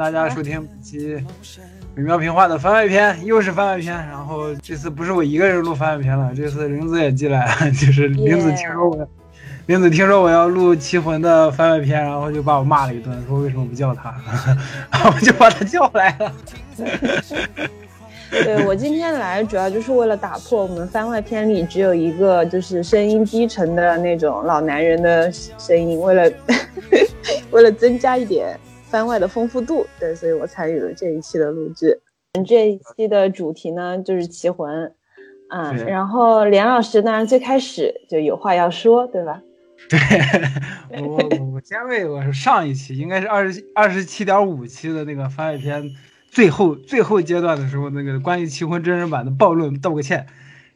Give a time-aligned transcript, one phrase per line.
[0.00, 1.22] 大家收听本期
[1.94, 3.94] 美妙评话的番外篇，又是番外篇。
[3.94, 9.08] 然后这次不是我一个人录番外篇了，这次玲子也进来了， 就是玲子听说我
[9.66, 14.14] 玲子听说我要录《棋魂》的番外篇，然后就把我骂了一顿，说为什么不叫他，
[14.90, 16.32] 然后我就把他叫来了。
[18.30, 26.32] 对我今天来主要就是为了打破我们番外篇里只有一个就是声音低沉的那种老男人的声音，为了
[27.50, 28.58] 为了增加一点
[28.90, 32.00] 番外的丰富度，对，所以我参与了这一期的录制。
[32.46, 34.92] 这一期的主题呢就是棋魂，
[35.48, 39.40] 嗯，然后连老师当然最开始就有话要说，对吧？
[39.88, 45.90] 对我我我先为我是上一期应该是二十二十七点五期的那个番外篇
[46.30, 50.26] 最后最后阶段的时候，那个关于《棋魂》真人版的暴论道个歉。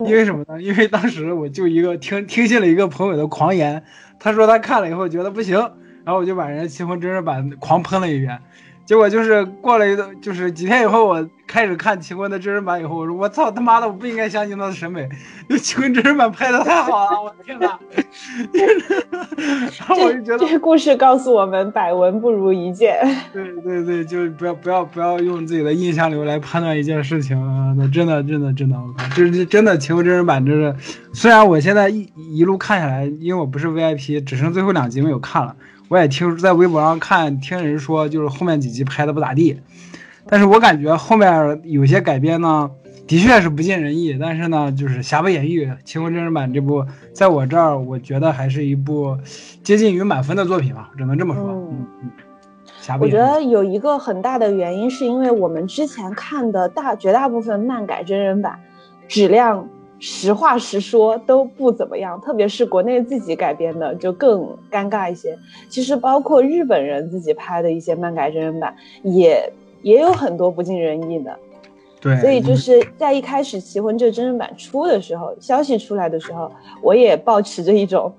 [0.00, 0.60] 因为什么呢？
[0.60, 3.84] 因为当时我就一个听听信了一个朋友的狂言，
[4.18, 5.70] 他说他看了以后觉得不行，
[6.04, 8.38] 然后我就把人家《棋魂》真人版狂喷了一遍。
[8.84, 15.08] 结果就是过了一段，就是几天以后，我开始看《棋魂》的真人版以后，我说我操他妈的，我不应该相信他的审美，
[15.48, 17.78] 这《棋魂》真人版拍的太好了，我的天哪！
[19.78, 22.98] 然后我就觉得这个故事告诉我们，百闻不如一见。
[23.32, 27.74] 对对对，就是不要不要不要用自己的印象流来判断一件事情啊！
[27.78, 30.76] 那真的真的真的，我靠，这这真的《棋魂》真人版，真是，
[31.14, 35.56] 虽然我现在一一路看下来，因为我不是 VIP，只剩最后两集没有看了，
[35.88, 39.60] 我也听在微博上看听人说，就是后面几集拍的不咋地，
[40.26, 42.70] 但是我感觉后面有些改编呢，
[43.06, 49.18] 的确是不尽人意，但是呢，就是瑕不掩瑜，《棋魂》真人版这部，在我这儿，我觉得还是一部
[49.62, 51.44] 接近于满分的作品吧，只能这么说。
[51.50, 52.10] 嗯嗯
[53.00, 53.16] 我觉。
[53.16, 58.58] 得有一个很大的原因，是因为我们之前看的大绝大部分漫改真人版，
[59.08, 59.68] 质量
[60.06, 65.34] 实话实说都不怎么样，特别是国内自己改编的就更尴尬一些。
[65.70, 69.50] 其实包括日本人自己拍的一些漫改真人版，也
[69.80, 71.34] 也有很多不尽人意的。
[72.02, 78.12] 对，所以就是在一开始《棋魂》这真人版出的时候，消息出来的时候，我也抱持着一种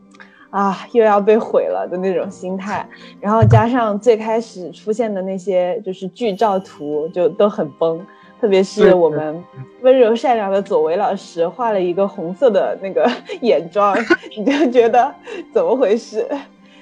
[0.50, 2.90] 啊又要被毁了的那种心态，
[3.22, 8.04] 然后加上最开始出现的那些就是剧照图就都很崩，
[8.46, 9.44] 特别是我们
[9.82, 13.10] 温柔善良的左为老师画了一个红色的那个
[13.42, 13.98] 眼妆，
[14.38, 15.12] 你就觉得
[15.52, 16.30] 怎么回事？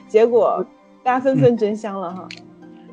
[0.09, 0.65] 结果
[1.03, 2.27] 大家纷纷争相了哈。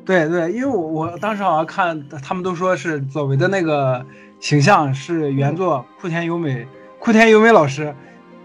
[0.05, 4.05] 对对，因为我我当时好像看他们都说是左为的那个
[4.39, 6.65] 形象是原作库田由美
[6.97, 7.93] 库田由美老师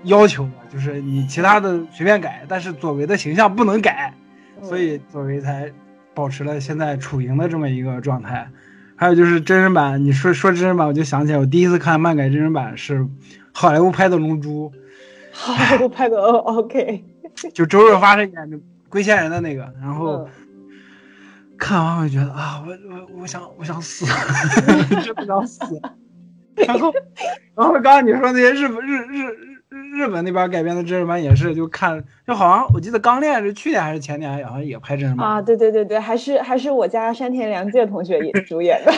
[0.03, 4.13] 要求的，就是你其他的随便改，但是左为的形象不能改，
[4.61, 5.71] 所以左为才
[6.15, 8.51] 保持了现在楚莹的这么一个状态。
[8.97, 13.07] 还有就是真人版，你说说真人版，我就想起来我第一次看漫改真人版是
[13.53, 14.73] 好莱坞拍的《龙珠
[15.33, 17.05] 好，莱坞拍的 OK。》，
[17.53, 18.59] 就周润发是演的
[18.89, 20.25] 龟仙人的那个，然后。
[20.25, 20.27] 嗯
[21.59, 24.05] 看完我就觉得啊，我我我想我想死，
[25.03, 25.65] 真的想死。
[26.55, 26.93] 然后，
[27.57, 29.56] 然后刚刚你说那些日本日日日
[29.93, 35.27] 日本那边改编的真人版也是，就看就好像我记得《钢炼》是去年还是前年，好像也拍真人版。
[35.27, 38.93] 啊，对对对对，还是还是我家山田凉介同学也 主演的，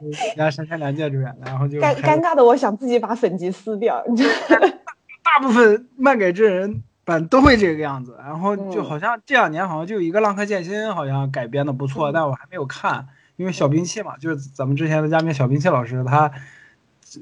[0.00, 4.02] 我家山田凉介主演的，然后就尴尴尬的我想自己把粉籍撕掉，
[5.24, 8.16] 大部分漫改真人版都会这个样子。
[8.18, 16.30] 然后就嗯好像这两年好像就有一个《浪客剑心》，好像改编的不错，嗯但我还没有看，因为小兵器嘛，就是咱们之前的嘉宾小兵器老师，他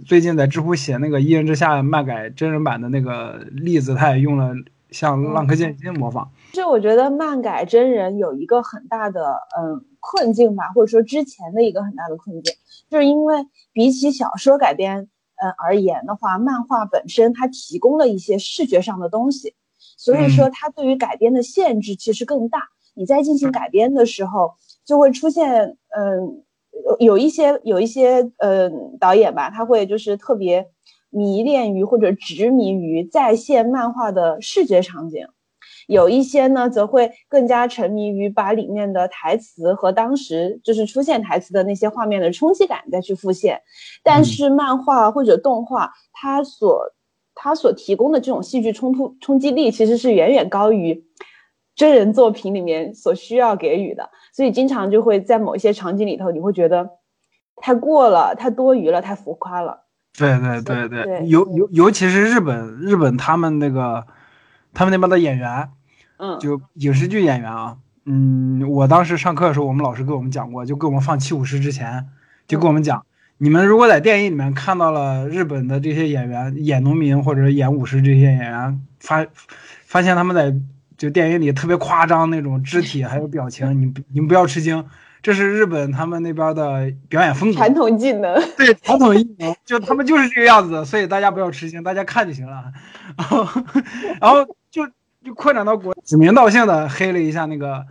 [0.07, 4.53] 最近在知乎写那个《一人之下》漫改真人版的那个例子，他也用了
[4.91, 6.31] 像《浪客剑心》模仿。
[6.53, 12.55] 就我觉得漫改真人有一个很大的嗯困境吧，或者说之前的一个很大的困境，
[12.91, 19.55] 就是因为比起小说改编嗯而言的话，漫画本身它提供了一些视觉上的东西，
[19.97, 22.69] 所以说它对于改编的限制其实更大。
[22.95, 26.45] 你在进行改编的时候，就会出现嗯
[26.85, 30.69] 有有一些有一些呃导演吧，他会就是特别
[31.11, 35.27] 迷恋于或者执迷于在线漫画的视觉场景。
[35.89, 43.61] 有一些呢，则会更加沉迷于把里面的台词和当时就是出现台词的那些画面的冲击感再去复现。
[44.05, 46.95] 但是漫画或者动画，它所
[47.35, 51.05] 它所提供的这种戏剧冲突冲击力，其实是远远高于
[51.75, 54.11] 真人作品里面所需要给予的。
[54.33, 56.91] 所以经常就会在某一些场景里头，你会觉得
[57.57, 59.85] 太过了、太多余了、太浮夸了。
[60.19, 64.07] 对对对对，对尤尤尤其是日本日本他们那个
[64.75, 65.71] 他们那边的演员，
[66.19, 72.07] 嗯，就影视剧演员啊，嗯，我当时上课的时候，我们老师给我们讲过，就给我们放七武士之前，
[72.47, 73.07] 就跟我们讲，
[73.39, 79.27] 你们如果在电影里面看到了日本的这些演员演农民或者演武士这些演员，发
[79.87, 80.55] 发现他们在
[81.03, 84.87] 就电影里特别夸张那种肢体还有表情，你你们不要吃惊，
[85.21, 88.41] 这是日本他们那边的表演风格，传统技能。
[88.57, 92.73] 对传统技能，就他们就是这个样子，所以大家不要吃惊，大家看就行了。
[93.17, 93.63] 然后
[94.21, 94.87] 然后就
[95.25, 97.85] 就扩展到国指名道姓的黑了一下那个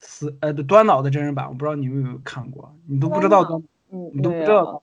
[0.00, 3.62] 死呃端脑的真人版，我不知道你们有没有看过，你都不知道端，
[3.92, 4.82] 嗯，你都不知道，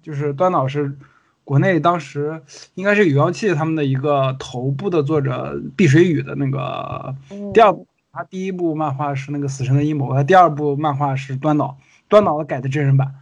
[0.00, 0.96] 就是端脑是。
[1.44, 2.40] 国内当时
[2.74, 7.16] 应该是有妖气他们的一个头部的作者碧水雨的那个
[7.52, 11.78] 第二部，他第一部漫画是那个死神的阴谋，他第二部漫画是端脑，
[12.08, 13.16] 端脑的改的真人版，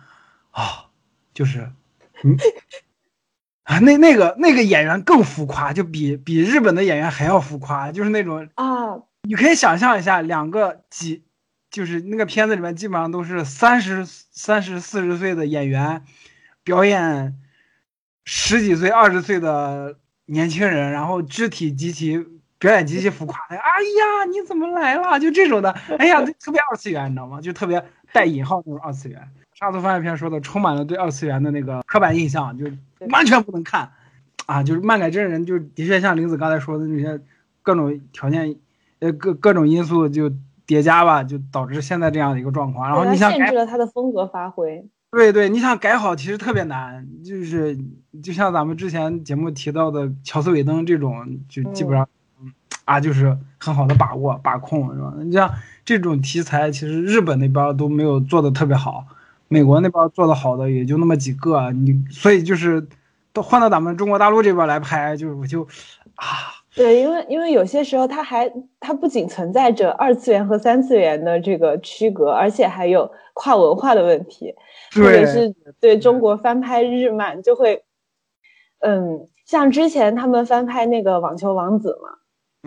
[0.51, 0.91] 啊，
[1.33, 1.71] 就是，
[2.23, 2.37] 嗯，
[3.65, 11.25] 啊，那那个那个演员更浮夸，就比比日本的演员还要浮夸，就是那种啊，你可以想象一下，两个几，
[11.71, 16.05] 就是那个片子里面基本上都是三十三十四十岁的演员
[16.63, 17.41] 表演。
[18.33, 19.97] 十几岁、二十岁的
[20.27, 22.17] 年轻人，然后肢体极其
[22.61, 25.19] 表演极其浮夸的，哎呀，你怎么来了？
[25.19, 25.69] 就这种的，
[25.99, 27.41] 哎呀，特别二次元，你知道吗？
[27.41, 29.21] 就特别带引号那种二次元。
[29.53, 32.67] 上次番外篇说的，充满了对二次元的那个刻板印象，就
[33.11, 33.91] 完全不能看
[34.47, 34.63] 啊！
[34.63, 37.21] 就是漫改真人，就的确像林子刚才说的那些
[37.63, 38.55] 各种条件，
[39.01, 40.31] 呃，各各种因素就
[40.67, 42.89] 叠加吧，就导致现在这样的一个状况。
[42.89, 44.89] 然后你想限制了他的风格发挥。
[45.13, 47.77] 对对，你想改好其实特别难，就是
[48.23, 52.09] 就像咱们之前节目提到的乔斯韦登这种，就基本上，
[52.85, 55.13] 啊，就是很好的把握把控，是吧？
[55.23, 55.53] 你像
[55.85, 59.05] 这种题材，其实日本那边都没有做的特别好，
[59.49, 62.87] 美国那边做的好的也就那么几个，你所以就是
[63.33, 65.67] 都换到咱们中国大陆这边来拍，就是我就
[66.15, 66.60] 啊。
[66.75, 74.55] 对，因为因为有些时候它还它不仅存在着二次元和三次元的这个区隔，而且还有跨文化的问题，
[74.93, 77.83] 特别是对中国翻拍日漫就会，
[78.79, 82.19] 嗯，像之前他们翻拍那个《网球王子》嘛，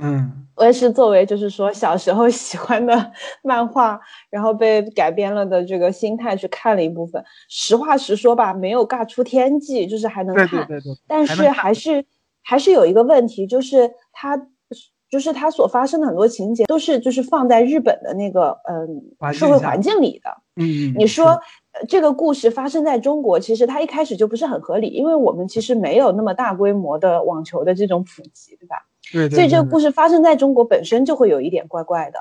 [0.01, 3.11] 嗯，我也是作为就是说小时候 喜欢的
[3.41, 3.97] 漫画，
[4.29, 7.23] 然后被改编了的这个心态去看了一部分。
[7.47, 10.67] 实话实说吧，没有尬出天际，就是还能看，
[11.07, 12.05] 但是还是。
[12.43, 14.37] 还是有一个问题，就是它，
[15.09, 20.29] 就是它所发生的很多情节都是就是放在日本的那个嗯社会环境里的。
[20.55, 21.39] 嗯，你说
[21.87, 28.75] 这个故事发生在中国，其实它一开始就不是很合理，因为我们其实没有那么大规模的网球的这种普及，对吧？
[29.11, 29.29] 对。
[29.29, 32.19] 所以这个故事发生在中国本身就会有一点怪怪的。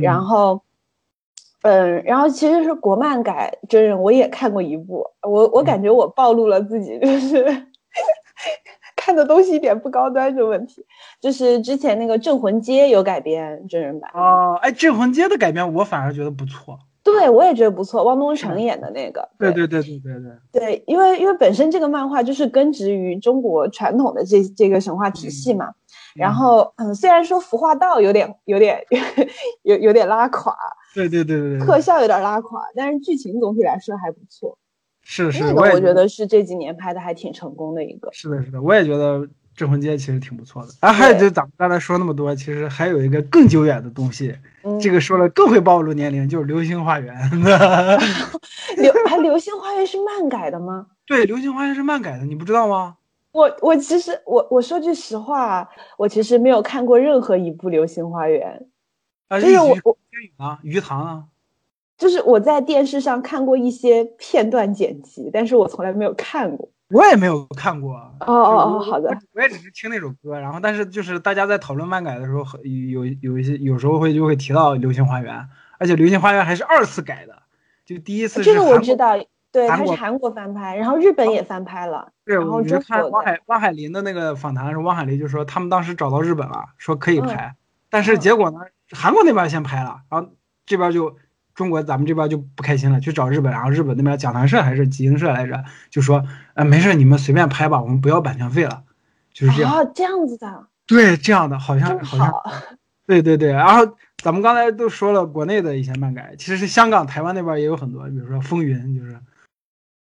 [0.00, 0.62] 然后，
[1.62, 7.66] 嗯，然后其实是国漫改真人，我也看过一部，我我感觉我暴露了自己，就是。
[9.16, 10.84] 看的东西一点不高端，这问题
[11.20, 14.10] 就是之前那个《镇魂街》有改编真人版。
[14.12, 25.72] 哦，哎，《镇魂街》的改编我反而觉得不错，对我也觉得不错，汪东城演的那个，对对对对对对对，因为因为本身这个漫画就是根植于中国传统的这这个神话体系嘛，
[26.14, 28.78] 然后嗯，虽然说服化道有点有点
[29.64, 30.54] 有有点拉垮，
[30.94, 34.58] 对对对对对，特效有点拉垮，但是剧情总体来说还不错。
[35.08, 38.10] 是是，我也觉得是这几年拍的还挺成功的一个。
[38.12, 39.18] 是的，是的，我也觉得
[39.54, 40.68] 《镇魂街》其实挺不错的。
[40.80, 44.36] 啊，还有就咱们刚才说那么多，其实还有一个更久远的东西，
[44.80, 47.14] 这个说了更会暴露年龄，就是《流星花园》。
[48.76, 50.88] 流还《流星花园》是漫改的吗？
[51.06, 52.96] 对，《流星花园》是漫改的，你不知道吗？
[53.30, 58.66] 我我其实我我说句实话，我其实没有看过任何一部《流星花园》。
[59.36, 59.96] 啊，就是我我
[60.44, 61.24] 啊，鱼塘啊。
[61.96, 66.68] 就是我在电视上看过一些片段剪辑，但是我从来没有看过。
[66.90, 67.94] 我也没有看过。
[68.20, 69.10] 哦哦哦，好的。
[69.32, 75.34] 我也只是听那首歌，然后但是就是大家在讨论漫改的时候，有有一些有时候会就会提到《流星花园》，
[75.78, 77.42] 而且《流星花园》还是二次改的，
[77.84, 79.16] 就第一次这个我知道，
[79.50, 82.12] 对，它是韩国翻拍，然后日本也翻拍了。
[82.24, 87.56] 对，然后就看汪海汪海林的那个访谈的时候，汪海林就说他们当时找到日本了，说可以拍，
[87.90, 88.58] 但是结果呢，
[88.92, 90.28] 韩国那边先拍了，然后
[90.66, 91.16] 这边就。
[91.56, 96.22] 中国咱们这边就不开心了，去找日本，然后日本那边讲谈社还是集英社来着，就说，
[96.52, 98.84] 呃，没事，你们随便拍吧，我们不要版权费了，
[99.32, 99.72] 就是这样。
[99.72, 100.66] 哦，这样子的。
[100.86, 102.30] 对，这样的，好像好像。
[103.06, 109.18] 对对对，然后咱们刚才都说了国内的一些漫改，其实是香港、台湾那边也有很多，比如说《风云》，就是。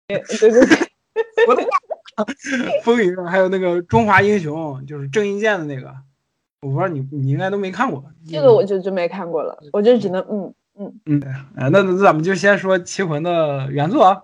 [0.09, 0.91] 对对对。
[1.47, 1.63] 我的
[2.83, 5.95] 风云》，还有那个《中华英雄》，就是郑伊健的那个，
[6.63, 8.05] 我不知道你你应该都没看过。
[8.29, 10.53] 这个我就真没看过了，我就只能嗯。
[10.81, 11.23] 嗯嗯，
[11.57, 14.23] 哎，那那咱们就先说《棋魂》的原作，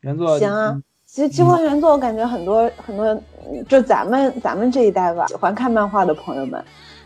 [0.00, 0.78] 原作行啊。
[1.06, 3.18] 其实《棋魂》原作，我感觉很多很多，
[3.66, 6.62] 就咱们咱们这一代吧，喜欢看漫画的朋友们，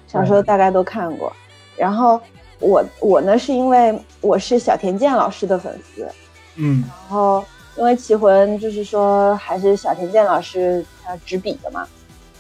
[0.08, 1.32] 小时候大概都看过。
[1.76, 2.20] 然后
[2.58, 6.08] 我我呢，是因为我是小田健老师的粉丝，
[6.56, 7.44] 嗯，然后
[7.76, 11.86] 因为《棋魂》就是说还是小田健老师他执笔的嘛，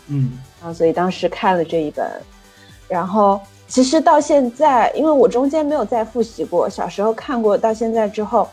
[0.08, 2.10] 嗯，然后所以当时看了这一本，
[2.88, 3.40] 然后。
[3.70, 8.48] 其实到现在，因为我中间没有再复习过，小时候看过，到现在之后，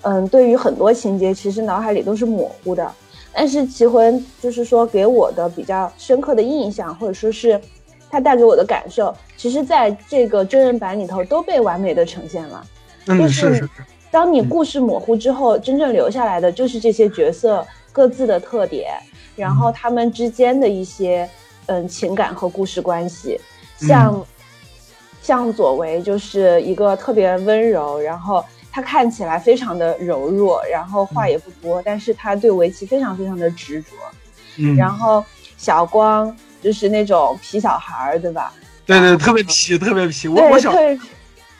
[0.00, 2.90] 嗯，对于很多情节，其实脑海里都是模糊的。
[3.30, 7.60] 但是《棋魂》就是说给我的比较深刻的印象，或者说是
[8.08, 12.64] 它带给我的感受，其实在这个真人版里头都被完美的呈现了。
[13.06, 13.68] 嗯，就是是是，
[14.10, 18.94] 当你故事模糊之后，真正留下来的就是这些角色各自的特点，
[19.36, 21.28] 然后他们之间的一些
[21.66, 23.38] 嗯情感和故事关系。
[23.76, 24.24] 像
[25.24, 33.88] 向佐为就是一个特别温柔，然后他看起来非常的柔弱，然后话也不多，但是他对围棋非常非常的执着。
[34.58, 35.24] 嗯，然后
[35.56, 38.52] 小光就是那种皮小孩儿，对吧？
[38.84, 40.28] 对对，特别皮，特别皮。
[40.28, 40.70] 我，我小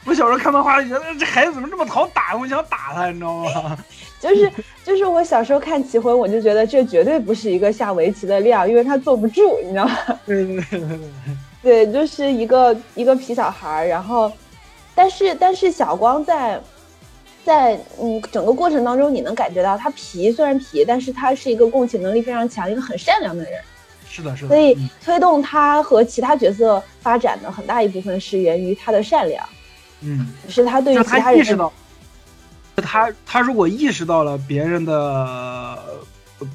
[0.05, 3.79] 我小时候看漫画，觉得这孩子怎么这么好打，我想打他，你知道吗？
[4.21, 4.53] 就是
[4.85, 9.97] 就是我小时候看棋魂，我就觉得这绝对不是一个下围棋的料，因为他坐不住，你知道吗？
[10.27, 10.99] 对对对对对，
[11.65, 14.31] 对，就是一个一个皮小孩儿，然后，
[14.95, 16.61] 但是但是小光在
[17.43, 23.61] 在嗯整个过程当中，你能感觉到他皮虽然皮，但是他是一个共情能力非常强、一个很善良的人，
[24.07, 24.49] 是的，是的。
[24.49, 29.43] 所以嗯推动他和其他角色发展的很大一部分是源于他的善良，
[30.03, 31.73] 嗯，是他对于其他人的他意识到，
[32.77, 35.79] 他他如果意识到了别人的呃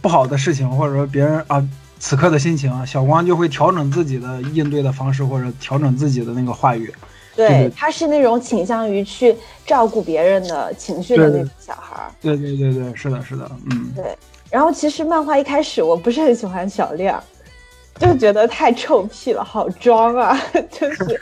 [0.01, 1.67] 不好的事情，或者说别人啊
[1.99, 6.91] 此刻的心情啊，小光就会调整自己的应对的方式，或者调整自己的那个话语。
[7.35, 12.11] 对对，他是那种倾向于去照顾别人的情绪的那种小孩儿。
[12.19, 14.17] 对对对对，是的，是的，嗯，对
[14.49, 17.23] 然后其实漫画一开始我不是很喜欢小亮，
[17.99, 20.37] 就觉得太臭屁了，好装啊！
[20.71, 21.19] 就是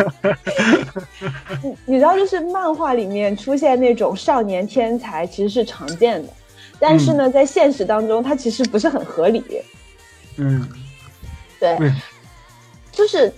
[1.61, 6.29] 你你知道，就是漫画里面出现那种少年天才其实是常见的，
[6.79, 9.43] 但是呢，在现实当中，它其实不是很合理。
[10.37, 10.67] 嗯，
[11.59, 11.91] 对为，
[12.91, 13.33] 就是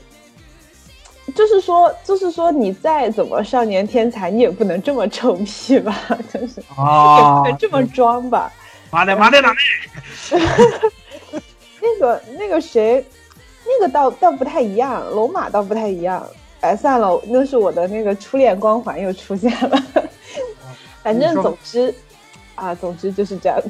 [1.35, 5.95] 就是说，就是说，你再怎么少年天才，你也不能这么臭屁吧？
[6.33, 8.51] 就是也啊不能，这么装吧？
[8.91, 9.59] 妈的妈的妈的，
[11.81, 13.05] 那个那个谁，
[13.65, 16.25] 那个倒倒不太一样，龙马倒不太一样。
[16.61, 19.83] 哎，算了，那是我的那个初恋光环又出现了。
[21.01, 21.93] 反正总之，
[22.55, 23.69] 啊，总之就是这样子。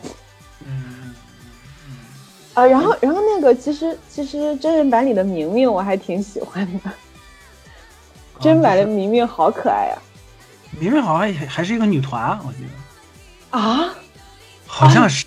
[2.54, 6.92] 嗯啊，然后然后那个其实其实真人版里的明明我还挺喜欢的，
[8.40, 9.98] 真人版的明明好可爱呀、
[10.80, 13.94] 明明好像还还是一个女团，我记得啊！
[14.66, 15.26] 好像是。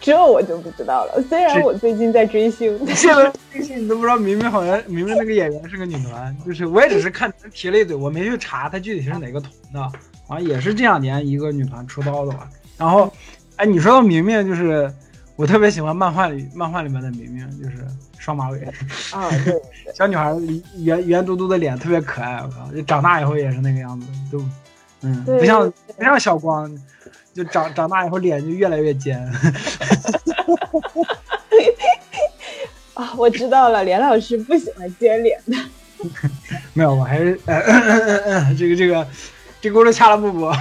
[0.00, 1.22] 这我就不知道了。
[1.28, 9.82] 虽然我最近在追星， 现在追星你都不知道明明好像明明那个演员是个女团，就是我也只是看人提了一嘴，我没去查她具体是哪个团的，
[10.26, 12.48] 好像也是这两年一个女团出道的吧。
[12.78, 13.12] 然后，
[13.56, 14.90] 哎，你说到明明，就是
[15.38, 17.86] 我特别喜欢漫画里漫画里面的明明，就是
[18.18, 18.58] 双马尾，
[19.12, 19.54] 啊，对，
[19.94, 20.34] 小女孩
[20.78, 24.44] 圆圆嘟嘟的脸特别可爱，我靠，就长大以后也是那个样子，都
[25.02, 26.68] 嗯，不像不像小光，
[27.32, 29.16] 就长长大以后脸就越来越尖。
[32.94, 35.56] 啊，我知道了，连老师不喜欢尖脸的。
[36.74, 39.06] 没有，我还是呃，这个这个
[39.60, 40.52] 这轱辘掐了不播。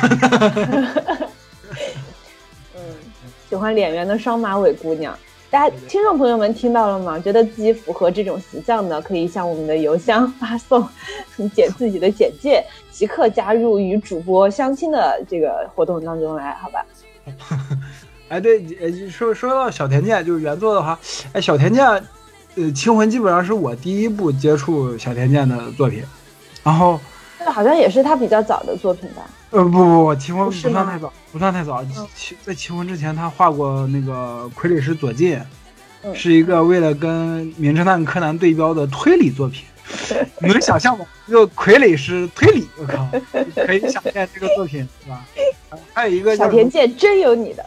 [3.48, 5.18] 嗯，喜欢脸圆的双马尾姑娘。
[5.50, 7.18] 大家听众朋友们听到了吗？
[7.18, 10.86] 觉得自己符合这种形象的，可以向我们的邮箱发送
[11.38, 12.62] 你简自己的简介，
[12.92, 16.86] 即刻加入与主播相亲的这个活动当中来，好吧？
[18.28, 21.00] 哎，对，呃，说说到小田健，就是原作的话，
[21.32, 22.04] 哎，小田健，呃，
[22.76, 26.04] 《青魂》基本上是我第一部接触小田健的作品，
[26.64, 27.00] 然后，
[27.40, 29.24] 这个好像也是他比较早的作品吧？
[29.52, 31.84] 呃，不不不，《青魂》不算太早，不算太早。
[32.16, 35.38] 齐在《青魂》之前，他画过那个《傀儡师左近》，
[36.04, 39.64] 嗯是一个为了跟《名侦探柯南》对标的推理作品。
[40.42, 41.06] 你能想象吗？
[41.28, 43.08] 一个傀儡师推理，我靠，
[43.66, 45.26] 可以想象这个作品是吧？
[45.94, 47.66] 还有一个小田健真有你的，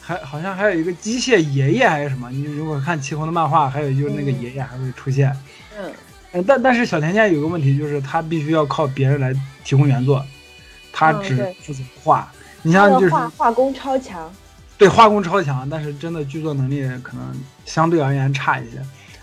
[0.00, 2.30] 还好像还有一个机械爷爷还是什么？
[2.30, 5.30] 你如果看齐红的漫画，还有就是那个爷爷还会出现。
[5.78, 5.92] 嗯，
[6.32, 10.24] 呃但但是小田健有个问题，就是他必须要靠别人来提供原作，
[10.94, 12.30] 他只负责画。
[12.62, 14.32] 你像就是画画工超强。
[14.76, 17.32] 对画工超强，但是真的剧作能力可能
[17.64, 18.78] 相对而言差一些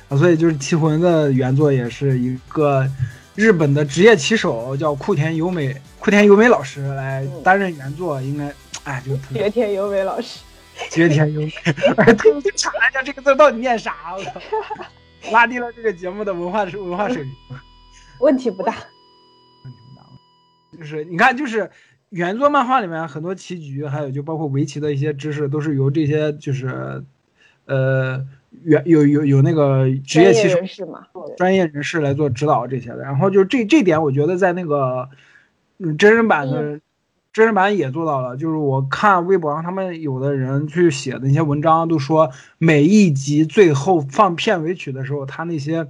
[0.07, 0.17] 啊。
[0.17, 2.87] 所以就是《棋魂》的原作也是一个
[3.35, 8.53] 日本的职业棋手，叫库田由美，库田由美老师来担任原作，应该
[8.85, 10.39] 哎就特别绝田由美老师，
[10.89, 11.53] 绝天优美，
[11.97, 13.93] 哎，对不起，查一下这个字到底念啥？
[14.17, 14.31] 我操，
[15.33, 17.33] 拉低了这个节目的文化文化水平。
[18.19, 18.75] 问题不大。
[20.81, 21.69] 就是你看，就是
[22.09, 27.03] 原作漫画里面很多棋局，还有就包括围棋的一些知识，都是由这些就是
[27.65, 28.25] 呃
[28.63, 31.05] 原有有有那个职业业棋手人士嘛，
[31.37, 32.97] 专业人士来做指导这些的。
[32.97, 35.07] 然后就这这点，我觉得在那个
[35.77, 36.81] 嗯真人版的、
[37.31, 38.35] 真人版也做到了。
[38.35, 45.87] 就是我看微博上他们有的人去写的那些文章，都说每一集最后放片尾曲的时候，他那些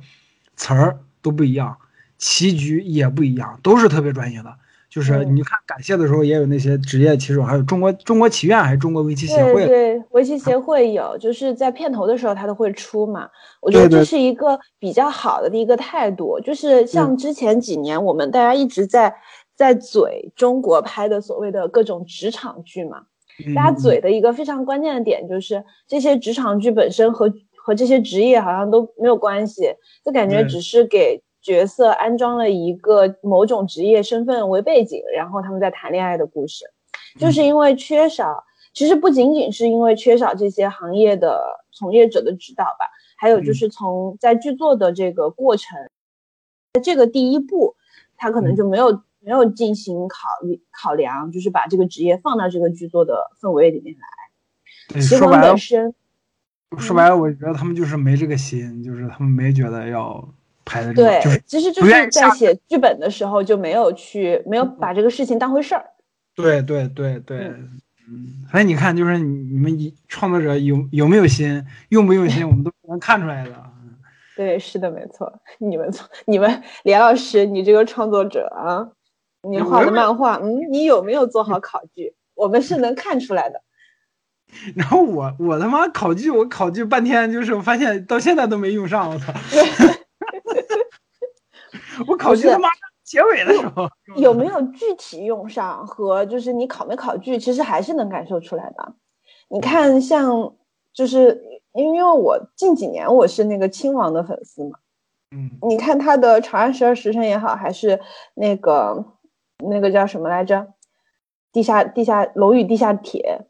[0.57, 1.77] 词儿都不一样，
[2.17, 4.57] 棋局也不一样，都是特别专业的。
[4.91, 5.35] 就是嗯。
[5.35, 13.27] 你看感谢的时候，也有那些职业棋手，还有中国中国棋院还是中国围棋协会，对对，围棋协会有，就是在片头的时候他都会出嘛。
[13.61, 14.05] 我觉得这。
[14.11, 19.15] 是一个比较好的一个态度，就是像之前几年我们大家一直在
[19.55, 23.03] 在嘴中国拍的所谓的各种职场剧嘛，
[23.45, 36.65] 嗯大家嘴的一个非常关键的点就是这些职场剧本身和和这些职业好像都没有关系，就感觉只是给角色安装了一个某种职业身份为背景，然后他们在谈恋爱的故事，
[37.19, 38.43] 就是因为缺少，
[38.73, 42.85] 其实不仅仅是因为缺少这些行业的从业者的指导吧，
[43.17, 45.77] 还有就是从在剧作的这个过程，
[46.83, 47.75] 这个第一步，
[48.17, 49.01] 他可能就没有。
[49.23, 54.99] 没有进行考虑考量，就是把这个职业放到这个剧作的氛围里面来。
[54.99, 55.55] 其实说白了
[56.79, 60.27] 说白了，我觉得他们就是没这个心，就是他们没觉得要
[60.71, 65.83] 拍的这个，对，就是其实就是在写剧本的时候就没有去，没有把这个事情当回事儿。
[66.33, 67.37] 对对对对，
[68.07, 73.51] 嗯，所以你看，就是你你们一创作者有有没有心，用不用心， 我们都能看出来的。
[74.37, 75.41] 对，是的，没错。
[75.59, 78.87] 你们从你们连老师，你这个创作者啊，
[79.43, 82.15] 你画的漫画，嗯，你有没有做好考据？
[82.33, 83.61] 我们是能看出来的。
[84.75, 89.33] 然后我我他妈考据，我考据半天，就是我发现到现在都没用上，我操！
[92.07, 92.69] 我考据不是他妈
[93.03, 93.87] 结尾的时候
[94.17, 98.93] 有没 有具体用上和就是你考没考据，其实还是能感受出来的。
[99.49, 100.53] 你看，像
[100.93, 104.79] 就是因为因为我近几年我是那个亲王的粉丝嘛，
[105.31, 107.99] 嗯你看他的《长安十二时辰》也好，还是
[108.35, 109.03] 那个
[109.69, 110.67] 那个叫什么来着，
[111.51, 113.41] 地下地下楼宇地下铁，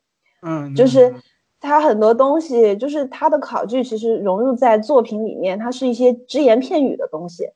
[0.41, 1.13] 嗯，就是
[1.59, 7.51] 他很多东西，就是他的考据其实融入在作品里面，它是一些只言片语的东西。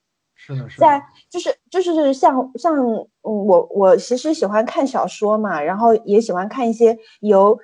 [0.45, 7.57] 是的，是，在就是就是像像嗯，我我其实喜欢看小说嘛，然后也喜欢看一些由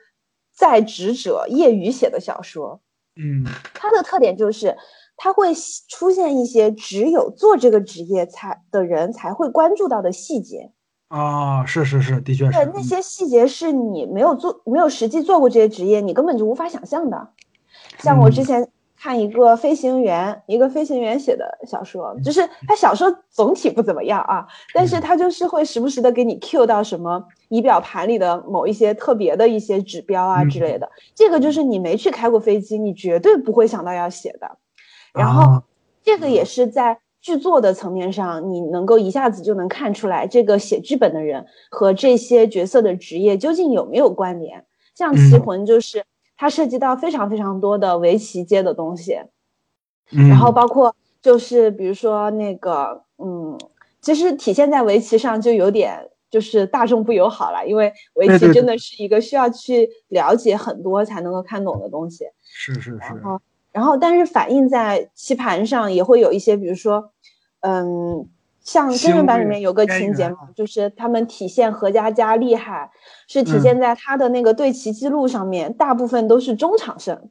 [0.52, 2.82] 在职者业余写的小说。
[3.16, 4.76] 嗯它的特点就是，
[5.16, 5.54] 它会
[5.90, 10.72] 出现一些只有做这个职业才的人才会关注到的细节。
[11.10, 17.30] 啊，是是是，的确是对，那些细节是你没有做、没有实际做过这些职业，你根本就无法想象的。
[18.00, 30.88] 像我之嗯前看一个飞行员，一个飞行员写的小说，就是他小说总体不怎么样啊，但是他就是会时不时的给你 cue 到什么仪表盘里的某一些特别的一些指标啊之类的。
[31.16, 34.60] 这个就是你没去开过飞机，你绝对不会想到要写的。
[35.16, 35.64] 然后啊
[36.04, 44.64] 这个也是在剧作的层面上，你能够一下子就能看出来，这个写剧本的人和这些角色的职业究竟有没有关联。
[44.94, 46.04] 像《棋嗯魂》就是
[46.42, 49.16] 它涉及到非常非常多的围棋界的东西，
[50.12, 50.28] 嗯。
[50.28, 53.56] 然后包括就是比如说那个，嗯，
[54.02, 62.26] 其实体现在围棋上就有点就是大众不友好了，因为围棋真的是一个需要去了解很多才能够看懂的东西。
[62.42, 62.98] 是是是。
[62.98, 67.12] 然，后，然后但是反映在棋盘上也会有一些，比如说，
[67.60, 68.28] 嗯，
[68.62, 72.90] 像真人版里面有个情节嘛，就是他们体现何家家厉害，
[73.28, 77.30] 是体现在他的那个对棋记录上面，大部分都是中场胜，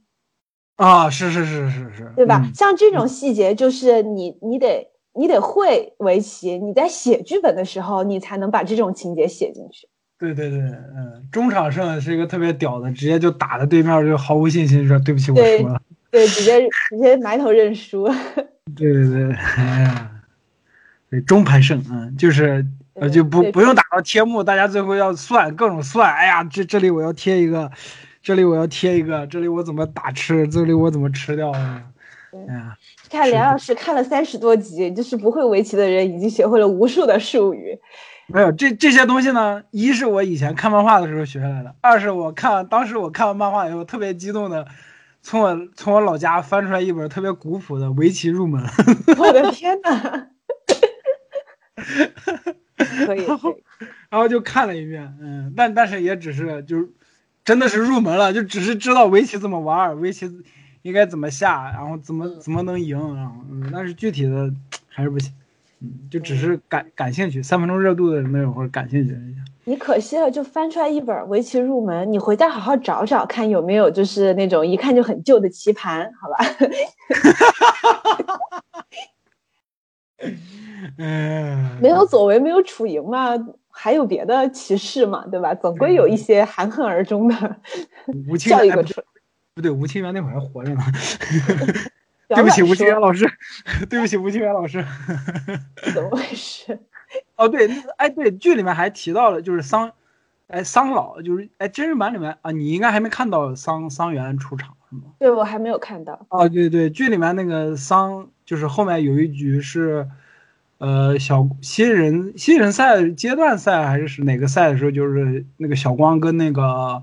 [0.77, 2.43] 啊，是是是是是，对吧？
[2.45, 9.89] 嗯像这种细节，就是你你得你得会围棋，你在写剧本的时候，你才能把这种情节写进去。
[10.19, 15.81] 对对对，嗯，中场胜是一个特别屌的，直接就打的对面就毫无信心，说对不起，我输了。
[16.11, 18.05] 对，直接直接埋头认输。
[18.77, 20.11] 对对对，哎呀，
[21.11, 27.71] 对中盘胜，嗯，就是呃就不不用打到贴幕，大家最后要算各种算，哎呀，这这里我要贴一个，
[28.23, 31.83] 这里我要贴一个，这里我怎么打吃，这里我怎么吃掉啊？
[32.33, 32.77] 哎呀，
[33.11, 37.77] 看梁老师看了三十多集，就是不会围棋的人已经学会了无数的术语。
[38.29, 44.65] 没有这这些东西呢，一是我以前看漫画的时候学下来的，二是我看当时我看完漫画以后特别激动的，
[45.23, 48.65] 从我从我老家翻出来一本特别古朴的《围棋入门》，
[49.21, 50.29] 我的天呐！
[53.07, 53.63] 可以，可以，
[54.09, 56.89] 然后就看了一遍，嗯，但但是也只是就是
[57.45, 60.31] 真的是入门了，就只是知道围棋怎么玩儿，围棋
[60.83, 64.53] 应该怎么下，然后怎么怎么能赢，然后嗯，但是具体的
[64.89, 65.33] 还是不行。
[65.83, 69.41] 嗯，就只是感感兴趣，三分钟热度的那种或者感兴趣一下。
[69.65, 76.37] 你可惜了，就翻出来一本围棋入门，你回家好好找找看有没有就是那种一看就很旧的棋盘，好吧？
[80.99, 83.31] 嗯，没有左为没有楚莹嘛，
[83.71, 85.55] 还有别的棋士嘛，对吧？
[85.55, 87.57] 总归有一些含恨而终的
[88.29, 89.03] 吴 清叫一源哎不个出。
[89.55, 90.81] 不对，吴清源那会儿还活着呢。
[92.29, 93.29] 对不起，吴清源老师，
[93.91, 94.85] 对不起，吴清源老师。
[95.93, 96.79] 怎么回事？
[97.35, 99.91] 哦，对，哎，对，剧里面还提到了，就是桑，
[100.47, 105.13] 哎，桑老，就是哎，真人版里面啊，你应该还没看到桑桑原出场是吗？
[105.19, 106.27] 对我还没有看到。
[106.29, 110.09] 哦，对对，剧里面那个桑，就是后面有一局是，
[110.79, 117.03] 呃，小新人新人赛阶段赛还是是哪个赛的时候，就是那个小光跟那个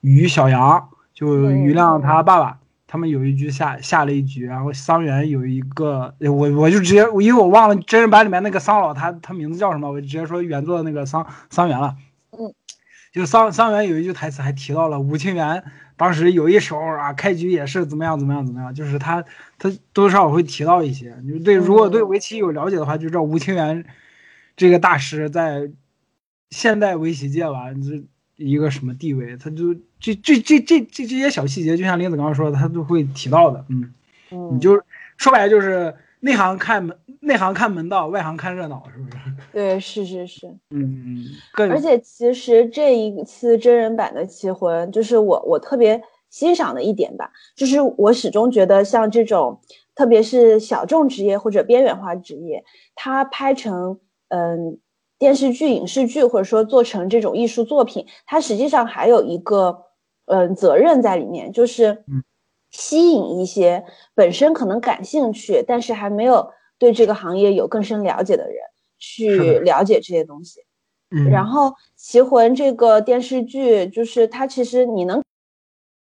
[0.00, 11.96] 于小杨，就嗯于亮他爸爸，他们有一局下下了一局，然后桑园有一个，我我就直接，因为我忘了真人版里面那个桑老他他名字叫什么，我就直接说原作的那个桑桑园了。
[12.32, 12.52] 嗯，
[13.12, 15.64] 就桑桑园有一句台词还提到了吴清源，
[15.96, 19.24] 当时有一手啊，开局也是怎么样怎么样怎么样，就是他
[19.58, 21.16] 他多少会提到一些。
[21.26, 23.84] 就对，如果对围棋有了解的话，就知道吴清源
[24.56, 25.70] 这个大师在
[26.50, 28.04] 现代围棋界吧，这
[28.36, 33.64] 一个什么地位，他就这这这这这这些小细节，就像林子刚刚说的，他都会提到的。
[33.68, 33.94] 嗯，
[34.30, 34.82] 嗯，你就
[35.16, 39.18] 说白了就是内行看门，内行看门道，外行看热闹，是不是？
[39.52, 40.46] 对，是是是。
[40.70, 49.60] 嗯嗯，更而且其实这一次真人版的《棋魂》，就是我我特别欣赏的一点吧，就是我始终觉得像这种，
[49.94, 54.78] 特别是小众职业或者边缘化职业，它拍成嗯
[55.18, 59.84] 电视剧、影视剧，或者说做成这种艺术作品，它实际上还有一个
[60.26, 62.22] 嗯责任在里面，就是嗯
[62.70, 63.84] 吸引一些
[64.14, 68.56] 本身可能感兴趣，但是还没有对这个行业有更深了解的人
[68.98, 70.60] 去了解这些东西。
[71.10, 75.22] 嗯，然后《棋魂》这个电视剧，就是它其实你能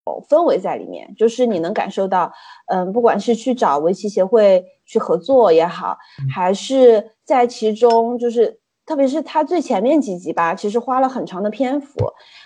[0.06, 2.32] 有氛围在里面，就是你能感受到，
[2.68, 11.98] 嗯，不管是去找围棋协会去合作也好，嗯还是在其中，就是特别是它最前面几集吧，其实花了很长的篇幅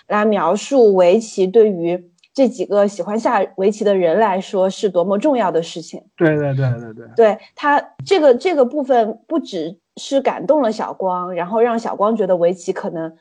[0.08, 6.04] 来描述围棋对于这几个喜欢下围棋的人来说是多么重要的事情。
[6.18, 13.16] 对对对对对，对他这个这个部分不只是感动了小光，然后让小光觉得围棋可能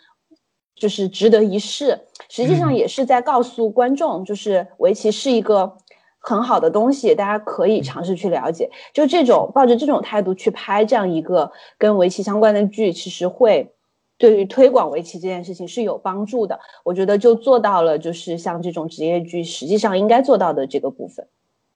[0.75, 1.97] 就是值得一试，
[2.27, 5.77] 实际上嗯也是在告诉观众，就是围棋是一个
[6.19, 8.69] 很好的东西，大家可以尝试去了解。
[8.93, 13.71] 就这种抱着这种态度去拍这样一个跟围棋相关的剧，其实会
[14.17, 16.59] 对于推广围棋这件事情是有帮助的。
[16.83, 21.27] 我觉得就做到了，就是像这种职业剧实际上应该做到的这个部分。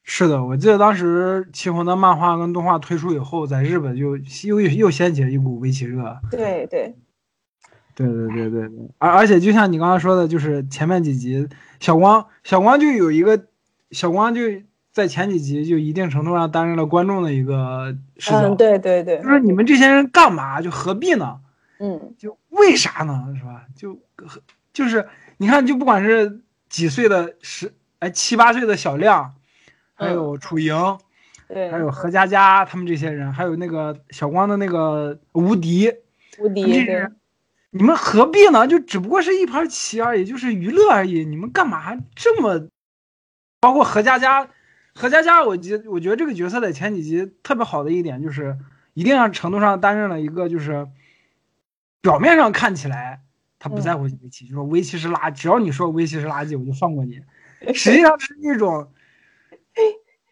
[0.03, 6.17] 是的，我记得当时《棋魂》的漫画跟动画推出以后，在日本就又又掀起了一股围棋热。
[6.31, 6.95] 对对。
[7.95, 11.45] 对对对对对，而而且就像你刚刚说的，就是前面几集，
[11.81, 13.47] 小光小光就有一个，
[13.91, 14.39] 小光就
[14.89, 20.61] 在前几集就一定程度上担任了观众的一个视角，嗯，对对对，就是你们这些人干嘛？
[20.61, 21.41] 就何必呢？
[21.79, 23.33] 嗯就为啥呢？
[23.37, 23.65] 是吧？
[23.75, 23.99] 就
[24.71, 29.33] 就是你看，就不管是几岁的十哎七八岁的小亮，
[29.95, 30.75] 还有楚莹，
[31.47, 35.91] 对，还有何佳佳他们这些人，还有那个小光的那个无敌，
[36.37, 36.85] 无敌
[37.71, 38.67] 你们何必呢？
[38.67, 41.23] 就只不过是一盘棋而已，就是娱乐而已。
[41.23, 42.67] 你们干嘛这么？
[43.61, 44.47] 包括何佳佳，
[44.95, 48.57] 何佳佳，我觉我觉得这个角色在前几集特别好的一点就是，
[48.93, 50.87] 一定程度上担任了一个就是，
[52.01, 53.21] 表面上看起来
[53.57, 57.19] 他不在乎围棋，就说围棋是垃，只要你说围棋是垃圾，我就放过你。
[57.73, 58.87] 实际上是一种，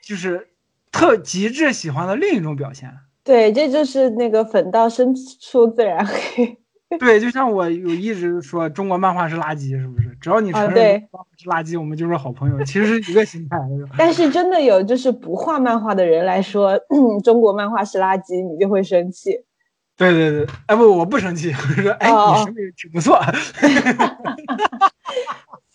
[0.01, 0.47] 就是
[0.91, 2.89] 特极致喜欢的另一种表现。
[3.23, 6.57] 对，这就是那个粉到深处自然黑。
[6.97, 10.17] 对，就像我有一直说中国漫画是垃圾，是不是？
[10.21, 11.01] 只要你承认
[11.35, 12.63] 是垃圾，我们就是好朋友。
[12.63, 13.57] 其实是一个心态。
[13.99, 19.43] 但是真的有就是不画漫画的人来说，嗯 中国漫画是垃圾，你就会生气。
[19.97, 23.19] 对对对，哎不，我不生气，我说哎，哦你审美挺不错。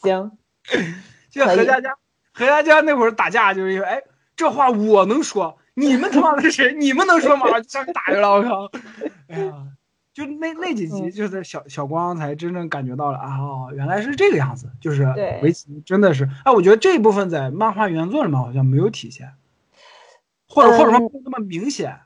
[0.00, 0.30] 行，
[1.30, 1.94] 就何家家，
[2.32, 4.00] 何家家那会儿打架就是因为，哎，
[4.37, 6.72] 这话我能说，你们他妈的是谁？
[6.74, 7.46] 你们能说吗？
[7.61, 8.70] 就上去打去了，我靠！
[9.28, 9.52] 哎呀，
[10.14, 19.32] 就那那几集，嗯就是小小光才真正感觉到了啊，哦，原来是这个样子，就是对围棋真的是，哎，我觉得这一部分在漫画原作里面好像没有体现，
[20.46, 21.98] 或者或者说嗯没有那么明显，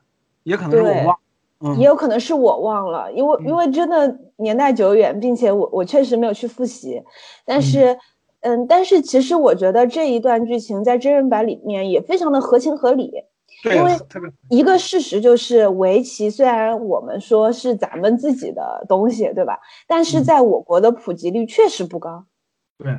[0.45, 1.19] 也可能是我对忘，
[1.61, 7.03] 嗯也有可能是我忘了，因为因为真的年代久远，并且我我确实没有去复习，
[7.45, 7.99] 但是。
[8.41, 13.11] 嗯，但是其实我觉得这一段剧情在真人版里面也非常的合情合理，
[13.65, 13.93] 对因为
[14.51, 19.59] 一个事实就是，围棋虽然我们说是咱们自己的东西，对吧？
[19.89, 22.25] 但是嗯在我国的普及率确实不高。
[22.79, 22.97] 对，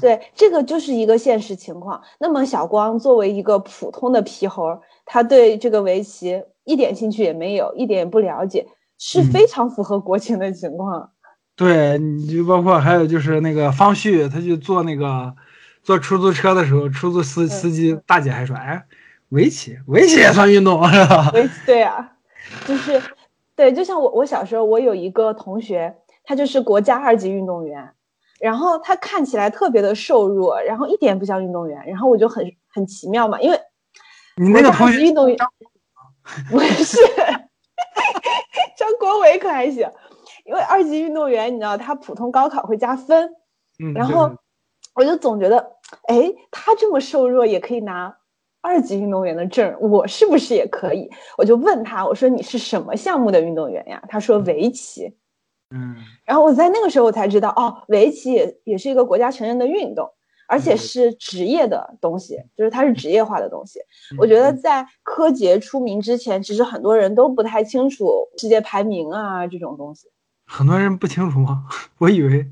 [0.00, 2.00] 对，这个就是一个现实情况。
[2.18, 8.66] 那么小光作为一个普通的皮猴儿，他对这个围棋一点兴趣也没有，一点也不了解，
[8.98, 11.10] 是嗯非常符合国情的情况。
[11.56, 15.34] 对，你就包括还有就是那个方旭，他去坐那个
[15.82, 18.82] 坐出租车的时候，出租嗯司司机大姐还说：“哎，
[19.28, 22.12] 围棋，围棋也算运动是吧 围棋对啊，
[22.66, 23.00] 就是
[23.54, 25.94] 对，就像我我小时候，我有一个同学，
[26.24, 27.90] 他就是国家二级运动员，
[28.40, 33.60] 然后他看起来特别的瘦弱，然后一点不像运动员，然后我就很很奇妙嘛，因为？”
[34.36, 35.36] 你那个同学运动员
[36.50, 36.96] 不是
[38.76, 39.88] 张国伟可还行，
[40.44, 43.30] 因为二级运动员你知道他普通高考会加分，
[43.78, 44.30] 嗯，然后
[44.94, 45.76] 我就总觉得，
[46.08, 48.16] 哎，他这么瘦弱也可以拿
[48.60, 51.10] 二级运动员的证，我是不是也可以？
[51.36, 54.02] 我就问他，我说你是什么项目的运动员呀？
[54.08, 55.16] 他说围棋。
[55.74, 60.12] 嗯，然后我在那个时候我才知道，哦，围棋也也是一个国家承认的运动，
[60.52, 63.80] 而且嗯是职业的东西，就是它是职业化的东西。
[64.18, 70.08] 我觉得在柯洁出名之前，其实很多人都不太清楚世界排名啊这种东西。
[70.44, 71.64] 很多人不清楚吗？
[71.96, 72.46] 我以为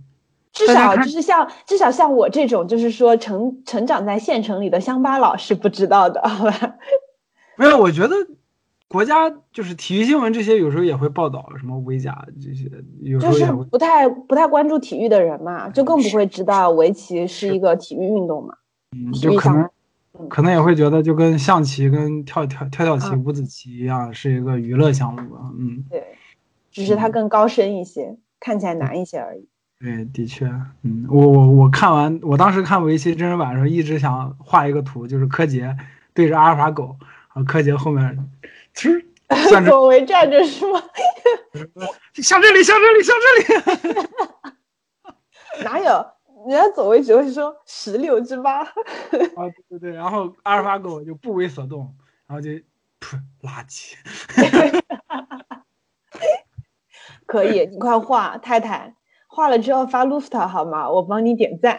[0.51, 6.77] 至少就是像至少像我这种，就是说成成长在县城里的乡巴佬是不知道的，好吧？
[7.59, 8.17] 没有，我觉得
[8.90, 12.68] 国家就是体育新闻这些有时候也会报道什么围甲这些，
[13.03, 13.53] 有时就是。
[13.70, 18.55] 不太不太关注体育的人嘛，就更不会知道围棋是一个体育运动嘛。
[18.96, 19.62] 嗯，就可能
[20.18, 25.38] 嗯可能也会觉得就跟象棋、跟跳跳跳跳棋、嗯五子棋一样，是一个娱乐项目吧。
[25.57, 26.05] 嗯，对，
[26.72, 29.46] 只是它更高深一些，看起来难一些而已。
[29.79, 30.46] 对，的确，
[30.83, 35.76] 嗯，我我我看完，我当时看围棋真人版的时候，一直想画一个图，就是柯洁
[36.12, 36.96] 对着阿尔法狗，
[37.33, 38.18] 然后柯洁后面，
[38.75, 39.07] 其实
[39.67, 40.83] 左为站着是吗？
[42.15, 44.09] 向这里，向这里，向这里。
[45.65, 46.07] 哪有？
[46.49, 48.63] 人家左为只会说十六之八。
[48.63, 48.73] 啊，
[49.11, 51.95] 对对对，然后阿尔法狗就不为所动，
[52.27, 52.51] 然后就
[52.99, 53.95] 噗垃圾。
[57.27, 58.95] 可以，你快画，太太
[59.29, 60.91] 画了之后发 Luft 好吗？
[60.91, 61.79] 我帮你点赞。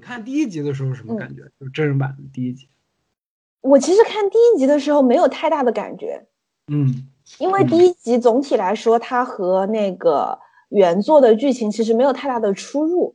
[0.00, 1.42] 看第一集的时候什么感觉？
[1.58, 2.68] 就是真人版的第一集。
[3.62, 6.26] 我其实看第一集的时候没有太大的感觉，
[6.68, 10.38] 嗯因为第一集总体来说它和那个
[10.70, 13.14] 原作的剧情其实没有太大的出入。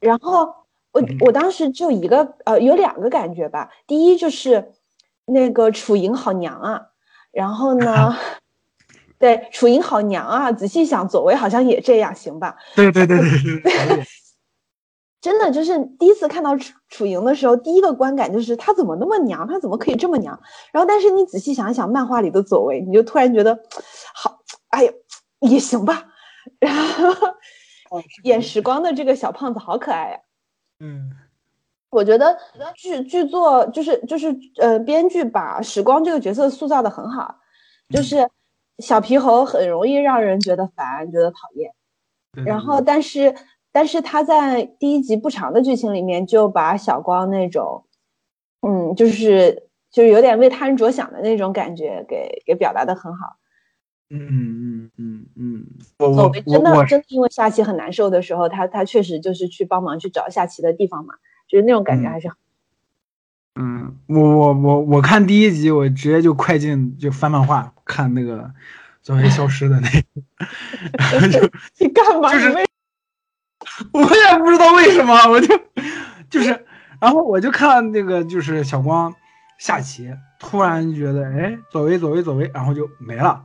[0.00, 0.54] 然后
[0.92, 4.72] 我嗯我当时就一个呃有两个感觉吧，第一就是
[5.26, 6.88] 那个楚莹好娘啊，
[7.32, 8.16] 然后呢，
[9.18, 12.56] 对楚莹好娘啊，仔细想左为好像也这样，行吧？
[12.76, 14.04] 对对对对对对。
[15.20, 20.40] 真的就是第一次看到楚楚莹的时候，第一个观感就是她怎么那么娘，她怎么可以这么娘？
[20.72, 23.58] 然后，但是你仔细想一想，漫画里的左为，你就突然觉得，
[24.14, 24.92] 好，哎呀，
[25.40, 26.04] 也行吧。
[26.60, 27.08] 然后
[27.90, 30.20] 哦 演时光的这个小胖子好可爱呀、
[30.80, 31.10] 嗯
[31.90, 32.38] 我觉得
[32.76, 37.34] 剧剧作就是就是呃，编剧把时光这个角色塑造的很好，
[37.88, 38.28] 就是
[38.78, 41.72] 小皮猴很容易让人觉得烦，觉得讨厌。
[42.44, 43.34] 然后，但是
[43.78, 47.84] 但是他在第一集不长的剧情里面，就把小光那种，
[48.60, 53.36] 嗯，就是就是有点为他人着想的那种感觉给给表达的很好。
[54.10, 55.66] 嗯嗯嗯嗯，
[56.00, 61.14] 我左我真的真的因为下棋很难受的时候，他他确实就是去帮忙去找下棋的地方嘛，
[61.46, 62.36] 就是那种感觉嗯还是很
[63.60, 68.50] 嗯，我我我我看第一集，我直接就快进就翻漫画看那个
[69.02, 69.88] 作为消失的那
[71.20, 72.32] 个， 就 你干嘛？
[72.32, 72.52] 就是
[73.92, 75.58] 我也不知道为什么，我就
[76.30, 76.64] 就是，
[77.00, 79.12] 然后我就看那个就是小光
[79.58, 83.42] 下棋，突然觉得哎，左为左为左为，然后就没了，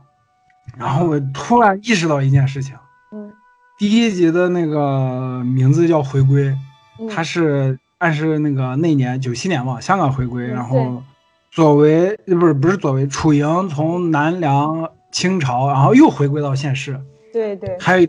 [0.78, 2.74] 然后我突然意识到一件事情，
[3.12, 3.32] 嗯
[3.76, 6.56] 第一集的那个名字叫回归，
[7.00, 11.02] 嗯它是暗示那个那年九七年嘛，香港回归，嗯然后
[11.50, 17.00] 左为呃不是不是左为，楚莹从南梁清朝，然后又回归到现世。
[17.32, 18.06] 对对还有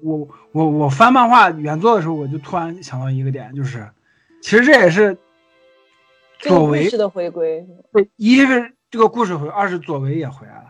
[0.00, 3.86] 我我我翻漫画原作的时候，我就突然想到一个点，就是
[4.40, 5.16] 其实这也是
[6.38, 10.64] 左为的回归对，一是这个故事回，二是左为也回来了。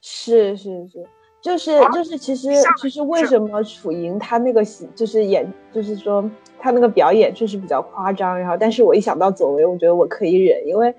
[0.00, 1.06] 是是是，
[1.40, 10.94] 就是啊就是，其实下其实为什么楚莹她那个戏就是演，就是说她那个表演确实比较夸张，然后但是我一想到左为，我觉得我可以忍，因为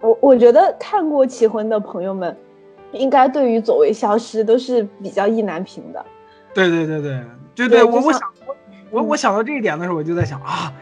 [0.00, 2.36] 我我觉得看过《棋魂》的朋友们，
[2.92, 6.06] 应该对于左为消失都是比较意难平的。
[6.56, 7.20] 对对对对
[7.54, 8.56] 对对我我想我
[8.90, 10.72] 我嗯我想到这一点的时候，我就在想啊，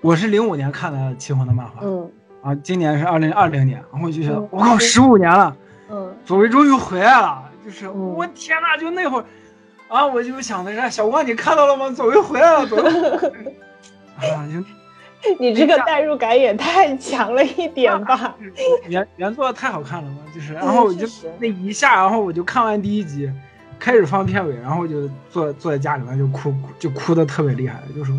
[0.00, 5.54] 我是零五年看的《棋魂》的漫画，嗯啊，今年是二零二零年，然后我就觉得嗯我靠，十五年了，
[5.90, 9.24] 嗯佐为终于回来了，就是嗯我天呐，就那会儿
[9.88, 11.90] 啊，我就想的是小光，你看到了吗？
[11.90, 13.16] 佐为回来了，佐为回来了
[14.34, 14.64] 啊，就
[15.38, 18.34] 你这个代入感也太强了一点吧？
[18.88, 21.06] 原原作太好看了嘛，就是，然后我就
[21.38, 23.30] 那一下，然后我就看完第一集，
[23.78, 28.18] 开始放片尾，然后就坐坐在家里面就哭，就哭的特别厉害，就说，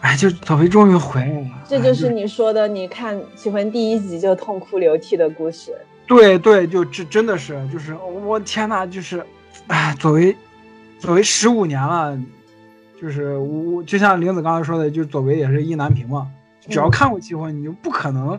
[0.00, 5.72] 哎，就左为终于回来了，这就是你说的，你看《棋魂》第一集就痛哭流涕的故事。
[6.06, 9.24] 对对，就这真的是，就是我天呐，就是，
[9.66, 10.36] 哎，作为
[11.00, 12.16] 作为十五年了，
[13.00, 16.30] 就是我就像玲子刚才说的，就作为也是意难平嘛，
[16.68, 18.38] 只要嗯看过《棋魂》，你就不可能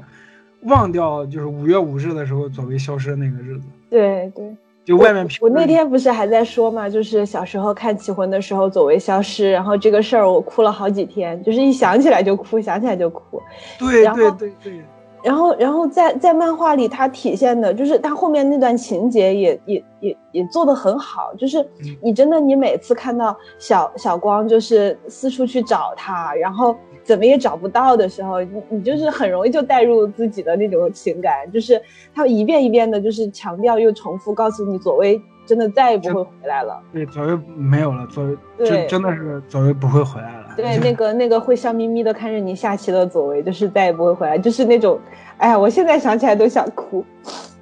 [0.62, 4.56] 忘掉，就是五月五日的时候左为消失的那个日子，对对，
[4.88, 13.41] 就外面评我那天不是还在说嘛，就是小时候看《棋魂》的时候，左为消失，然后这个事儿我哭了好几天，就是一想起来就哭，想起来就哭。
[13.78, 14.82] 对然后对对对，
[15.21, 26.73] 然后，然后在在漫画里，它体现的就是它后面那段情节也也也也做得很好，就是嗯你真的你每次看到小小光就是四处去找他，然后
[27.08, 31.82] 怎么也找不到的时候，你你就是很容易就带入自己的那种情感，就是
[32.13, 36.84] 他一遍一遍的，就是强调又重复告诉你左为真的再也不会回来了。
[36.91, 45.00] 对左为没有了，左为对真真的是左为不会回来了，对，那个那个会笑眯眯的看着你下棋的左为，就是再也不会回来，就是那种，
[45.38, 47.06] 哎呀，我现在想起来都想哭。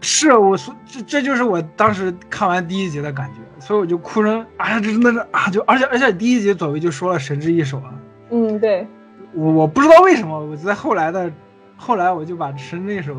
[0.02, 7.94] 是我说这这就是我当时看完第一集的感觉，所以我就哭成啊，这真的是啊，就而且而且第一集左为就说了神之一手啊，
[8.32, 8.88] 嗯，对。
[9.36, 11.32] 我我不知道为什么我在后来的
[11.76, 13.14] 后来我就把神之一手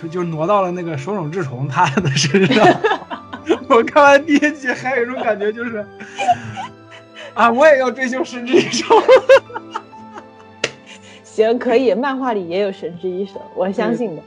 [0.00, 2.66] 就就挪到了那个手冢治虫他的身上，
[3.68, 5.84] 我看完第一集还有一种感觉就是
[7.34, 8.86] 啊，我也要追求神之一手，
[11.22, 14.22] 行，可以，漫画里也有神之一手，我相信的。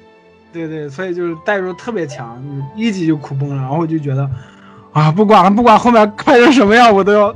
[0.51, 2.41] 对对，所以就是代入特别强，
[2.75, 4.29] 一集就哭崩了，然后我就觉得
[4.91, 7.35] 啊，不管了，不管后面拍成什么样，我都要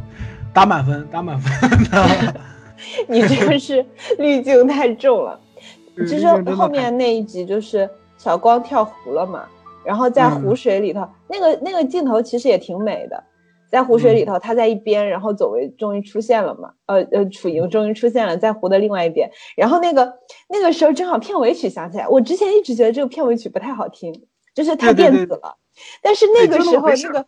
[0.54, 2.36] 打满分，打满分。
[3.08, 3.86] 你这个是
[4.18, 5.40] 滤镜太重了。
[5.96, 9.48] 对其实滤镜真的太后面那一集就是小光跳湖了嘛，
[9.86, 10.42] 然后在嗯。
[10.42, 13.24] 湖水里头，那个那个镜头其实也挺美的，
[13.70, 20.14] 在湖水里头，他在一边，然后左为终于出现了嘛，呃呃，楚莹终于出现了，在湖的另外一边，然后那个
[20.50, 24.14] 那个时候正好片尾曲响起来，我之前一直觉得这个片尾曲不太好听，
[24.54, 25.56] 就是太对对对电子了，
[26.02, 27.26] 但是那个时候那个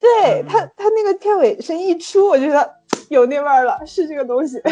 [0.00, 2.68] 对他，他那个片尾声一出，我觉得
[3.12, 4.60] 有那味儿了，是这个东西。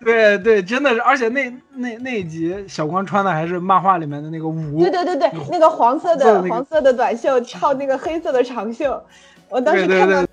[0.00, 9.02] 对对对，真的是，而且那那那一集小光穿的还是漫画里面的那个舞，对对对对，那个黄色色的那个黄色的短袖套那个黑色的长袖，
[9.48, 10.24] 我当时看到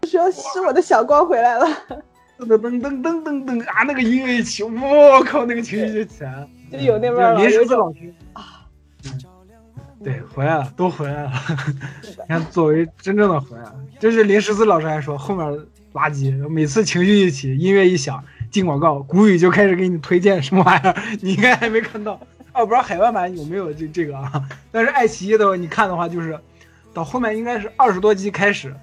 [0.00, 1.66] 对说是我的小光回来了。
[2.38, 8.14] 噔噔噔噔噔噔啊，那个音乐一起，我靠，那个情绪就起来了，就有那味儿了林有一种十四老师
[9.04, 9.12] 嗯
[10.02, 11.32] 对，回来了，都回来了。
[12.02, 15.46] 你看，作为真正的回来了，就是林十四老师还说后面
[15.92, 22.12] 垃圾，每次情绪一起，音乐一响，进广告，谷雨就开始给你推荐什么玩意儿， 你应该还没看到。
[22.52, 24.42] 哦，不知道海外版有没有这这个啊？
[24.72, 26.38] 但是爱奇艺的，你看的话，就是
[26.92, 28.74] 到后面应该是二十多集开始，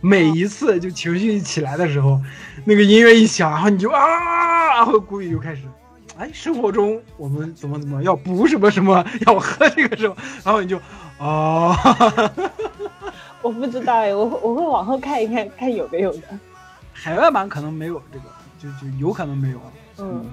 [0.00, 2.20] 每一次就情绪一起来的时候，
[2.64, 5.62] 那个音乐一响，然后你就啊，然后谷雨就开始。
[6.18, 10.78] 哎，生活中我们怎么怎么要补什么什么，要喝这个什么，然后你就，
[11.18, 11.74] 哦，
[13.40, 16.22] 我不知道哎，我我会往后看一看，看有没有的。
[17.02, 18.24] 海外版可能没有这个，
[18.60, 19.58] 就就有可能没有。
[19.98, 20.24] 嗯，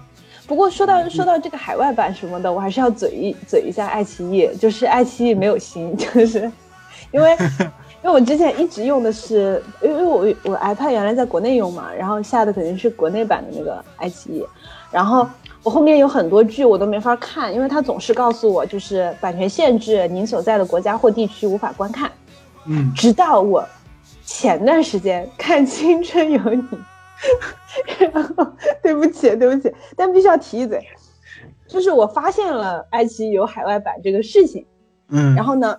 [0.45, 6.51] 不过说到说到这个海外版什么的，我还是要嘴一嘴一下爱奇艺，就是爱奇艺没有心， 就是
[7.11, 7.35] 因为
[8.01, 14.45] 因为我之前一直用的是，因为我我 iPad 原来在国内用嘛，然后下的肯定是国内版的那个爱奇艺，
[14.91, 15.27] 然后
[15.63, 22.11] 我后面有很多剧我都没法看，因为它总是告诉我就是版权限制，您所在的国家或地区无法观看。
[22.65, 23.67] 嗯，直到我
[24.31, 26.61] 前段时间看《青春有你》，
[28.13, 28.47] 然后
[28.81, 30.79] 对不起，对不起，但必须要提一嘴，
[31.67, 34.63] 就是我发现了爱奇艺有海外版这个事情，
[35.09, 35.75] 嗯，然后呢，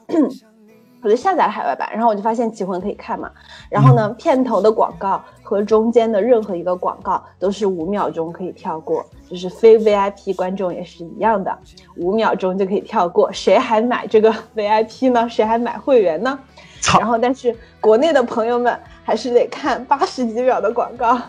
[1.01, 3.31] 我就下载了海外版，然后我就发现《棋魂》可以看嘛，
[3.71, 11.57] 然后呢，片头的广告和中间的任何一个广告都是五秒钟可以跳过，就是非 VIP 观众也是一样的，
[11.97, 15.29] 五秒钟就可以跳过，谁还买这个 VIP 呢？
[15.29, 16.39] 谁还买会员呢？
[16.81, 21.21] 操然后，但是国内的朋友们还是得看八十几秒的广告，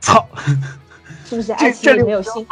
[0.00, 0.26] 操，
[1.24, 1.52] 是不是？
[1.52, 2.46] 爱奇艺没有新，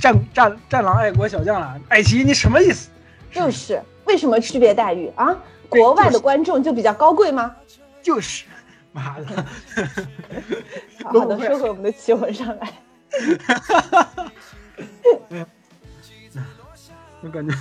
[0.00, 2.90] 战战战狼爱国小将了，爱奇艺你什么意思？
[3.30, 5.36] 就是为什么区别待遇啊？
[5.68, 7.54] 国外的观众就比较高贵吗？
[8.02, 8.44] 就是，
[8.92, 9.26] 妈的，
[11.04, 12.72] 好 好的，说回我们的奇闻上来。
[17.22, 17.56] 我感觉，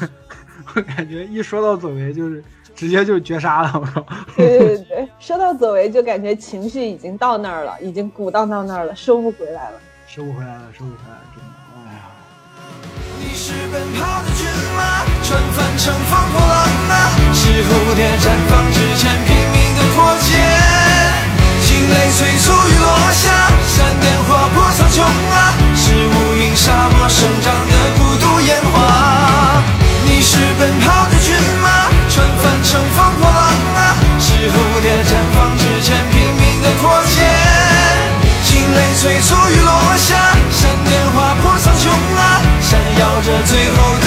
[0.75, 2.43] 我感觉一说到左为，就是
[2.75, 3.71] 直接就绝杀了。
[3.75, 4.05] 我靠！
[4.35, 9.79] 对对对对，说到左为，就感觉情绪已经到那儿了，已经鼓荡到那儿了，收不回来了。
[10.07, 12.01] 收不回来了，收不回来了，真的，哎呀！
[13.19, 14.45] 你是奔跑的骏
[14.75, 16.57] 马，船帆乘风破浪
[16.89, 16.93] 啊，
[17.33, 20.37] 是蝴蝶绽放之前拼命的破茧，
[21.65, 29.63] 惊雷催促雨落下，闪电划破苍穹啊，是无垠沙漠生长的孤独烟花。
[30.05, 31.17] 你是奔跑的
[32.13, 33.41] 船帆乘风破浪
[33.73, 34.53] 啊，是蝴
[34.83, 37.25] 蝶绽放之前拼命的破茧，
[38.45, 40.13] 惊雷催促雨落下，
[40.51, 42.21] 闪电划破苍穹啊，
[42.61, 44.02] 闪耀着最后的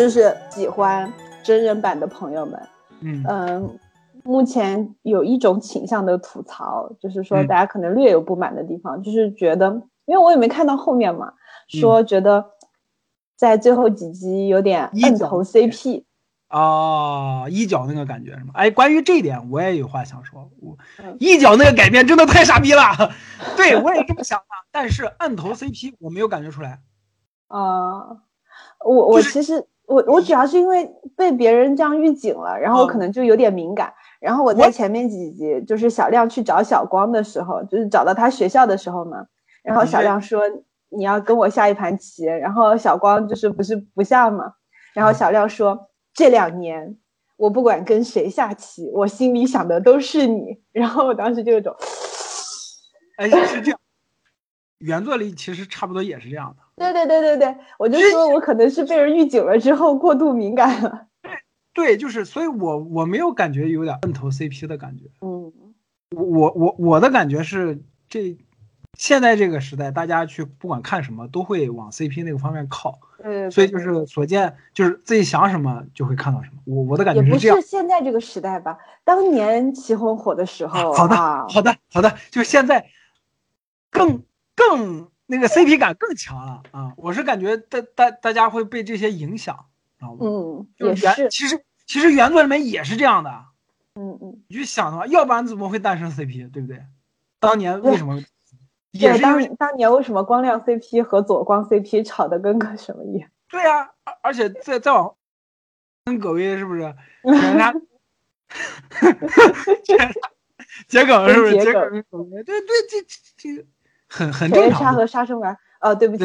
[0.00, 2.68] 就是喜欢真人版的朋友们，
[3.00, 3.78] 嗯嗯，
[4.24, 9.68] 目前有一种倾向的吐槽，就是说嗯大家可能略有不满的地方，就是觉得，
[10.06, 11.34] 因为我也没看到后面嘛，
[11.74, 12.52] 嗯说觉得
[13.36, 16.04] 在最后几集有点一角摁头 CP，
[16.48, 18.52] 啊，一角那个感觉是吗？
[18.54, 20.50] 哎，关于这一点我也有话想说。
[20.60, 22.82] 我嗯一角那个改编真的太傻逼了，
[23.54, 24.44] 对我也这么想的。
[24.70, 26.80] 但是摁头 CP 我没有感觉出来。
[27.48, 28.06] 啊、
[28.84, 33.00] 我我就是其实我我主要是因为被别人这样预警了，然后我可嗯。
[33.00, 33.92] 能就有点敏感。
[34.20, 39.26] 然后我我在前面几集，就是小亮去找小光的时候，就是找到他学校的时候嘛，
[39.64, 40.42] 然后小亮说
[40.90, 44.52] 你要跟我下一盘棋，然后小光就是不是不下嘛，
[44.94, 45.14] 然后嗯。
[45.14, 46.96] 小亮说这两年
[47.36, 50.60] 我不管跟谁下棋，我心里想的都是你。
[50.72, 51.74] 然后我当时就有种，
[53.16, 53.80] 哎，是这样，
[54.80, 56.62] 原作里其实差不多也是这样的。
[56.76, 61.06] 对对对对对，我就说我可能是被人预警了之后过度敏感了。
[61.72, 65.04] 对，就是，所以我我没有感觉有点摁头 CP 的感觉。
[65.20, 65.52] 嗯。
[66.16, 68.36] 我我我我的感觉是，这
[68.98, 76.56] 现在这个时代，大家去不管看什么，都会往 CP 那个方面靠，嗯，所以就是所见，就是自己想什么就会看到什么。
[76.64, 77.68] 我我的感也不觉是这样是。
[77.68, 82.84] 现在这个时代吧，当年棋魂火的时候，好的啊，好的，好的，就是现在
[83.88, 84.24] 更
[84.68, 86.92] 更那个 CP 感更强了啊！
[86.96, 89.56] 我是感觉大大大家会被这些影响，
[89.98, 90.18] 知道吗？
[90.22, 93.30] 嗯，也就是原，其实其实原作里面也是这样的。
[93.94, 96.82] 嗯嗯，你去想的话，要不然怎么会诞生 CP，对不对？
[97.38, 98.22] 当年为什么？
[98.90, 103.30] 也，是因为当当年为什么光亮 CP 和左光 CP 吵得跟个什么一样？
[103.48, 105.14] 对呀、而而且再再往
[106.04, 106.94] 跟葛威是不是？
[107.22, 107.72] 全他
[109.84, 110.12] 全他
[110.88, 111.56] 桔梗是不是？
[111.56, 113.06] 桔梗对对，这这
[113.36, 113.66] 这
[114.10, 114.80] 很很铁正常。
[114.80, 116.24] 人沙和杀生丸，哦，对不起，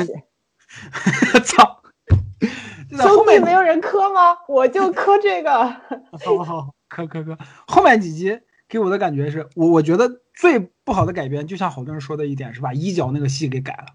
[1.45, 1.81] 操！
[2.89, 4.38] 兄弟没有人磕吗？
[4.47, 5.65] 我就磕这个。
[6.23, 7.38] 好好好，磕磕磕。
[7.67, 13.86] 后面几集给我的感觉是我我觉得最不好的改编，就像好多人说的一点是把一角那个戏给改了。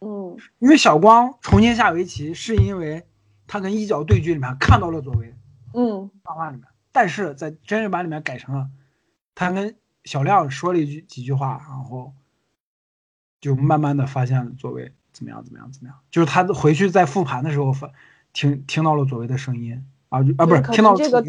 [0.00, 3.04] 嗯因为小光重新下围棋，是因为
[3.46, 5.34] 他跟一角对局里面看到了左为
[5.74, 8.68] 嗯漫画里面，但是在真人版里面改成了
[9.34, 12.12] 他跟小亮说了一句几句话，然后
[13.42, 17.90] 就慢慢的发现了左为怎么样怎么样怎么样，就是他回去在复盘的时候发
[18.32, 21.22] 听听到了左为的声音啊就啊不是听到能这个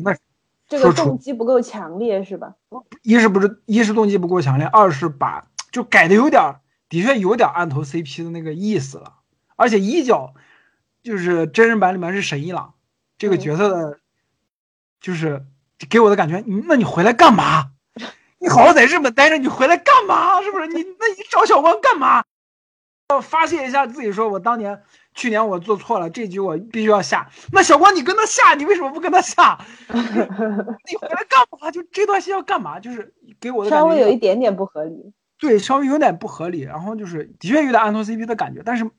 [0.69, 2.53] 这个动机不够强烈是吧？
[3.01, 9.15] 一是不是一是动机不够强烈，二是把就改的有点儿，的确有点儿按头 CP 的那个意思了。
[9.55, 10.33] 而且一角
[11.01, 12.75] 就是真人版里面是沈一郎
[13.17, 13.99] 这个嗯角色的，
[15.01, 15.45] 就是
[15.89, 17.71] 给我的感觉，那你回来干嘛？
[18.43, 20.41] 你好好在日本待着，你回来干嘛？
[20.43, 20.67] 是不是？
[20.67, 22.21] 你那你找小光干嘛？
[23.09, 24.83] 要发泄一下自己，说我当年
[25.13, 27.29] 去年我做错了，这局我必须要下。
[27.53, 29.57] 那小光你跟他下，你为什么不跟他下？
[29.87, 29.95] 你
[30.97, 31.71] 回来干嘛？
[31.71, 32.81] 就这段戏要干嘛？
[32.81, 35.13] 就是给我的稍微有一点点不合理。
[35.37, 38.91] 对，稍微有点不合理，然后就是的确有点安托 CP 的感觉，但是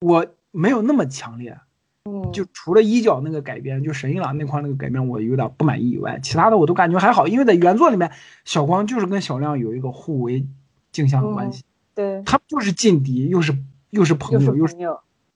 [0.00, 1.58] 我没有那么强烈。
[2.04, 8.10] 嗯，就除了一角那个改编，就神一郎那块那个改编，我有点不满意以外，其他的我都感觉还好，因为在原作里面，
[8.44, 10.46] 小光就是跟小亮有一个互为
[10.92, 13.56] 镜像的关系，对，他们就是劲敌，又是
[13.90, 14.76] 又是朋又是友，又是。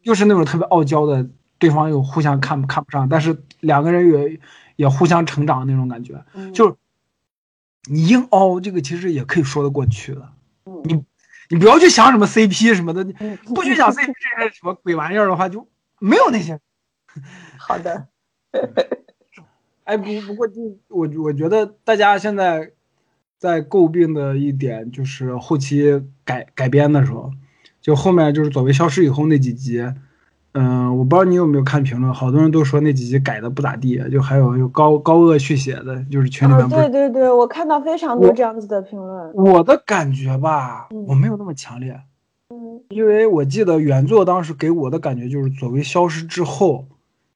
[0.02, 4.40] 又是那种特别傲娇的，对方又互相看不看不上，但是两个人也
[4.76, 6.24] 也互相成长那种感觉。
[6.34, 6.76] 嗯就是
[7.90, 10.32] 你硬凹这个其实也可以说得过去的。
[10.66, 11.04] 嗯你
[11.50, 13.04] 你不要去想什么 CP 什么的，
[13.54, 15.66] 不去想 CP 这些什么鬼玩意儿的话，就
[15.98, 16.58] 没有那些。
[17.58, 18.06] 好的，
[19.84, 22.70] 哎，不不过就我我觉得大家现在
[23.38, 27.30] 在诟病的一点就是后期改改编的时候，
[27.80, 29.82] 就后面就是左为消失以后那几集，
[30.52, 36.82] 嗯、我不知道你有没有看评论，好多人都说那几集改的不咋地，就还有有高高恶续写的，就是群里哦面，不是。
[36.90, 39.32] 对对对，我看到非常多这样子的评论。
[39.34, 42.00] 我的感觉吧，嗯我没有那么强烈，
[42.48, 46.86] 嗯，因为我记得原作当时给我的感觉就是左为消失之后，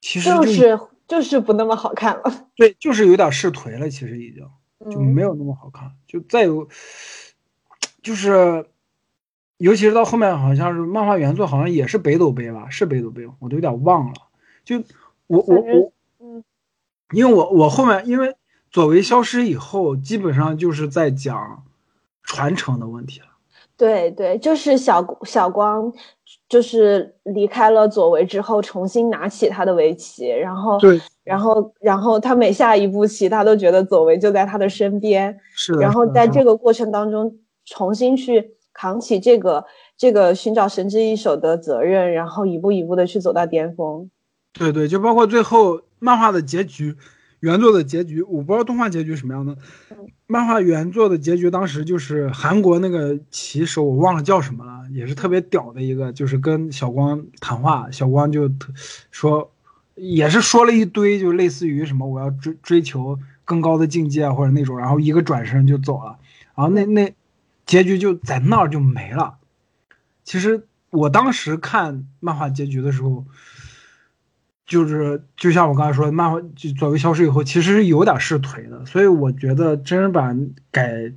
[0.00, 2.48] 其实就就是就是不那么好看了。
[2.56, 4.42] 对，就是有点试颓了，其实已经。
[4.90, 5.92] 就嗯没有那么好看。
[6.08, 6.66] 就再有，
[8.02, 8.66] 就是，
[9.58, 12.68] 尤其是到后面，好像是漫画原作，好像也是北斗杯吧？
[12.68, 14.14] 是北斗杯吗，我都有点忘了。
[14.64, 14.82] 就
[15.28, 16.42] 我我我，嗯
[17.12, 18.34] 因为我我后面因为
[18.72, 21.64] 佐为消失以后，基本上就是在讲
[22.24, 23.26] 传承的问题了。
[23.82, 25.92] 对对，就是小小光，
[26.48, 35.80] 就是离开了左为之后，重新拿起他的围棋，然后对，然后然后他每下一步棋，他都觉得左为就在他的身边，是的。
[35.80, 39.64] 然后在这个过程当中，重新去扛起这个
[39.96, 44.08] 这个寻找神之一手的责任，然后一步一步的去走到巅峰。
[44.52, 46.94] 对对，就包括最后漫画的结局，
[47.42, 49.58] 原作的结局，我不知道动画结局什么样的。
[50.28, 58.48] 漫画原作的结局，当时就是韩国那个棋手，我忘了叫什么了，也是特别屌的一个，就是跟小光谈话，小光就
[59.10, 59.50] 说，
[59.96, 66.16] 也是说了一堆，就类似于什么我要追追求更高的境界啊或者那种，然后一个转身就走了，
[66.54, 67.12] 然后那那
[67.66, 69.38] 结局就在那儿就没了。
[70.22, 73.24] 其实我当时看漫画结局的时候。
[74.66, 81.12] 就是就像我刚才说的，漫画就左为消失以后，其实是有点是颓的，所以我觉得真人版改，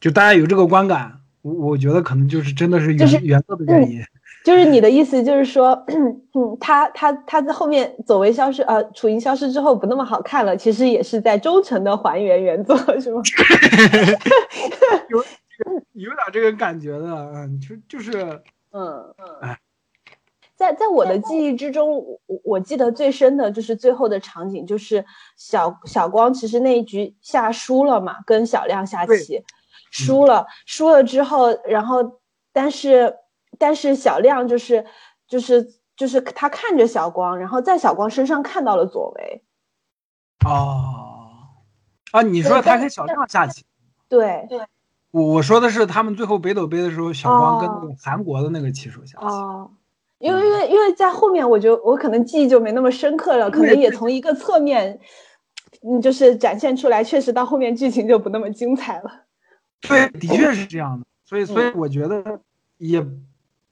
[0.00, 4.00] 就大家有这个观感，我我觉得可能就是真的是原、就是原作的原因。
[4.44, 6.20] 就是你的意思，就是说，嗯，
[6.58, 13.22] 他他他在后面走为消失，呃，楚莹消失之后不那么好看了，其实也是在忠诚的还原原作，是吗？
[15.92, 18.20] 有点这个感觉的，嗯，就就是
[18.72, 19.58] 嗯嗯哎。
[20.62, 25.04] 在在我的记忆之中，我我我记得最深的就是最后的场景，就是
[25.34, 29.42] 小小光其实那一局下输了嘛，跟小亮下棋，
[29.90, 32.20] 输了，输了之后，然后
[32.52, 33.16] 但是
[33.58, 34.86] 但是小亮就是
[35.26, 39.42] 就是就是他看着小光，然后在小光身上看到了左为，
[40.46, 41.58] 哦
[42.12, 43.64] 啊，你说他跟小亮下棋，
[44.08, 44.60] 对对
[45.10, 49.26] 我我说的是他们最后北斗杯的时候，小光跟那哦个韩国的那个棋手下棋。
[49.26, 49.72] 哦。
[50.22, 55.00] 因为因为因为在后面，我就我可能记忆就没那么深刻了，可能也从一个侧面，
[55.82, 59.24] 嗯，就是展现出来，确实到后面剧情就不那么精彩了。
[59.80, 62.40] 对，的确是这样的，所以所以嗯我觉得
[62.78, 63.04] 也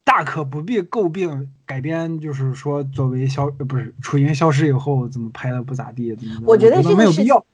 [0.03, 7.47] 大可不必诟病改编，就是说作为消呃不是楚莹消失以后怎么拍的不咋地，怎么的我觉得这个事情有必要。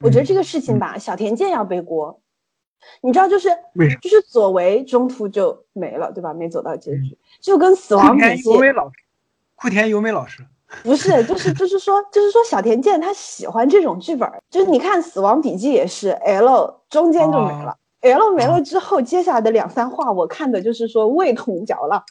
[0.00, 2.20] 我觉得这个事情吧，小田健要背锅。
[3.02, 3.48] 你知道，就是
[4.00, 6.32] 就是左为中途就没了，对吧？
[6.34, 8.96] 没走到结嗯局，就跟死亡笔记由美老师，
[9.56, 10.44] 库田由美老师，
[10.82, 22.02] 不是，就是就是说，就是说小田健他喜欢这种剧本儿，就是你看《死亡笔记》也是 L 中间就没了、l 没了之后，接下来的两三话我看的就是说味同嚼蜡，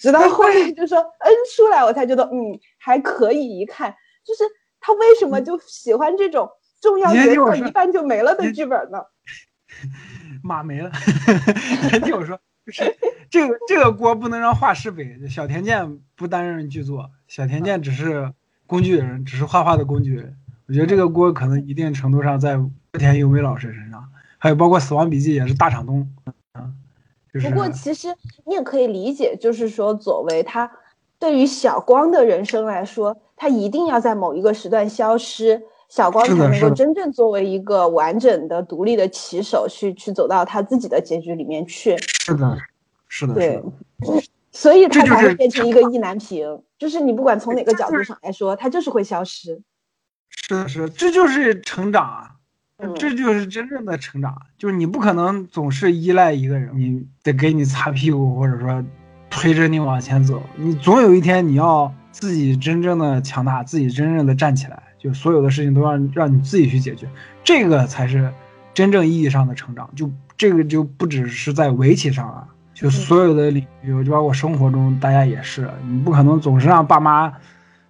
[0.00, 3.94] 直到后面就说 N 出来，我才觉得嗯还可以一看，
[4.24, 4.44] 就是
[4.80, 6.50] 他为什么就喜欢这种
[6.80, 8.98] 重要角色一半就没了的剧本呢？
[10.42, 10.90] 马没了。
[11.92, 12.96] 你听我说，就是
[13.30, 18.32] 这个这个锅不能让画师背，小田健不担任剧作，小田健只是
[18.66, 20.36] 工具人，只是画画的工具人。
[20.66, 24.08] 我觉得这个锅可能一定程度上在福田由美老师身上，
[24.38, 26.10] 还有包括《死亡笔记》也是大厂东，
[26.52, 26.72] 啊，
[27.32, 28.08] 不过其实
[28.46, 30.70] 你也可以理解，就是说左为他
[31.18, 41.96] 对于小光的人生来说，他一定要在某一个时段消失，小光才能够真正作为一个完整的、独立的棋手去去走到他自己的结局里面去。
[41.98, 42.58] 是的，
[43.08, 43.62] 是的，对，
[44.50, 49.60] 所以他才会变成一个意难平，就是你不管从哪个角度上来说，他就是会消失。
[50.30, 52.30] 是的，是的，这就是成长啊。
[52.76, 58.84] 嗯这就是真正的成长，就是你不可能总是依赖一个人，你得给你擦屁股，或者说
[59.30, 60.42] 推着你往前走。
[60.56, 67.06] 你总有一天你要自己真正的强大，自己真正的站起来，就所有的事情都让让你自己去解决，
[67.44, 68.32] 这个才是
[68.72, 69.88] 真正意义上的成长。
[69.94, 77.32] 就这个就不只是在围棋上啊，就所有的领域，就包括生活中，大家也是，你不可能总是让爸妈。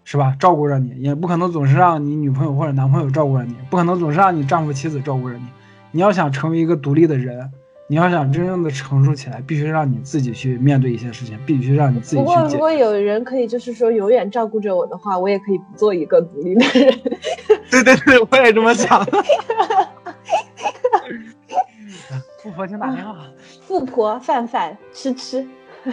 [0.07, 0.37] 是吧？
[0.39, 5.45] 照顾着你，也不可能总是让你女朋友或者男朋友照顾着你，不可能总是让你丈夫妻子照顾着你。
[5.93, 7.51] 你要想成为一个独立的人，
[7.87, 12.55] 你要想真正的成熟起来，必须让你自己去面对一些事情，必须让你自己不过，去。
[12.55, 16.99] 如果有人可以就是说永远照顾着我的话，我也可以不做一个独立的人。
[17.71, 19.05] 对对对，我也这么想。
[22.43, 23.17] 富婆请打电话。
[23.67, 25.47] 富婆范范吃吃，
[25.85, 25.93] 我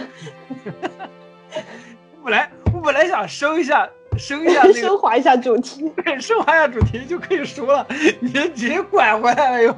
[2.23, 5.89] 本来我本来想升一下升一下 那个升华一下主题。
[6.03, 7.87] 对，升华一下主题就可以说了，
[8.19, 9.73] 你直接拐回来了又。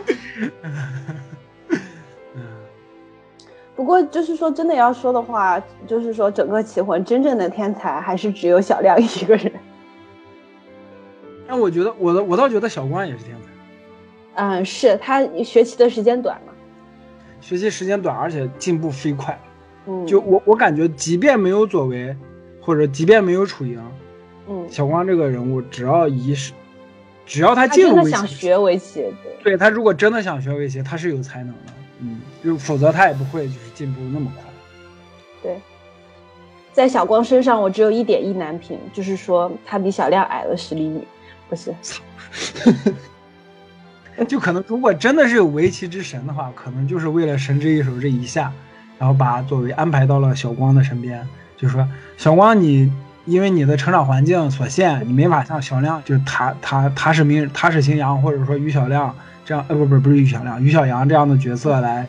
[3.76, 9.52] 不过就是说，真的要说的话，就是说整个棋魂真正的天才还是只有小亮一个人。
[11.48, 13.48] 但我觉得我的我倒觉得小光也是天才，
[14.36, 16.54] 嗯，是他学习的时间短嘛。
[17.42, 19.38] 学习时间短，而且进步飞快。
[19.86, 22.16] 嗯，就我我感觉，即便没有左为，
[22.62, 23.84] 或者即便没有楚莹，
[24.48, 26.54] 嗯，小光这个人物，只要一是，
[27.26, 29.44] 只要他进入围棋，想学围棋，对。
[29.44, 34.44] 对他如果真的想学围棋，他是有才能的，嗯，就否则他也不会就是进步那么快。
[35.42, 35.58] 对，
[36.72, 41.04] 在小光身上，我只有一点意难平，就是说他比小亮矮了十厘米，
[41.50, 41.74] 不是？
[44.28, 48.52] 就可能如果真的是有围棋之神的话，可能就是为了神之一手这一下，
[49.00, 52.92] 然后把作为安排到了小光的身边，就说小光你
[53.26, 59.16] 因为你的成长环境所限，你没法像小亮就是他他他是明他是新阳或者说于小亮
[59.46, 62.08] 这样呃不不不是于小亮于小阳这样的角色来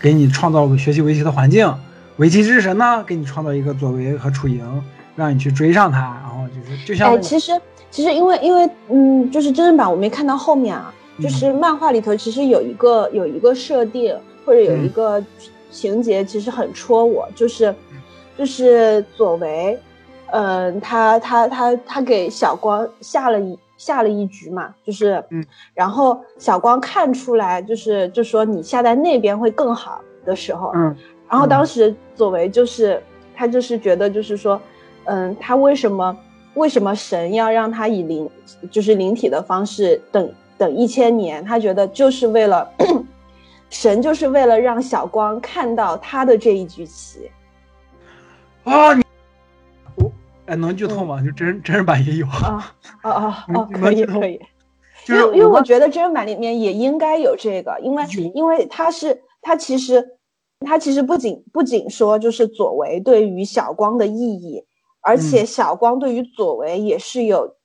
[0.00, 1.72] 给你创造个学习围棋的环境，
[2.16, 4.82] 围棋之神呢给你创造一个左为和楚莹，
[5.14, 7.52] 让你去追上他，然后就是就像哎，其实
[7.90, 14.88] 其实因为因为嗯，就是真人版我没看到后面啊，嗯就是漫画里头其实有一个有一个设定或者有一嗯。
[14.90, 15.24] 个
[15.68, 17.74] 情节，其实很戳我，就是
[18.38, 19.78] 就是左为，
[20.32, 30.96] 嗯、他他他他给小光下了一下了一局嘛，就是嗯，然后小光看出来，就是就说你下在那边会更好的时候，嗯
[31.28, 33.02] 然后嗯当时左为就是
[33.34, 34.60] 他就是觉得就是说，
[35.04, 36.16] 嗯，他为什么
[36.54, 38.28] 为什么神要让他以灵
[38.70, 41.44] 就是灵体的方式等等一千年？
[41.44, 42.68] 他觉得就是为了
[43.68, 47.30] 神就是为了让小光看到他的这一局棋。
[48.64, 49.05] 啊你我
[50.46, 51.22] 哎能剧透吗？
[51.22, 54.40] 就真人真人版也有， 啊啊啊啊，可以可以，
[55.04, 60.04] 就是因为因为我觉得真人版里面也应该有这个，因为有因为他是他其实
[60.60, 64.64] 他其实不仅不仅说就是左为对于小光的意义，
[65.00, 65.46] 而且嗯。
[65.46, 67.56] 小光对于左为也是有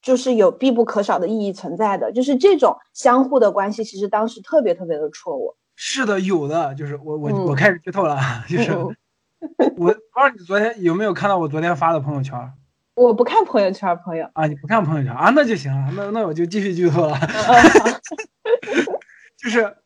[0.00, 5.56] 就是有必不可少的意义存在的，就是这种相互的关系，其实当时特别特别的戳我。
[5.74, 7.44] 是的，有的，就是我我、嗯。
[7.46, 8.94] 我开始剧透了，啊 就是、嗯
[9.76, 12.52] 我不知道你昨天有没有看到我昨天发的朋友圈
[12.94, 14.28] 我不看朋友圈，朋友。
[14.32, 14.46] 啊？
[14.46, 15.30] 你不看朋友圈啊？
[15.34, 17.16] 那就行了，那那我就继续剧透了
[19.38, 19.76] 就是，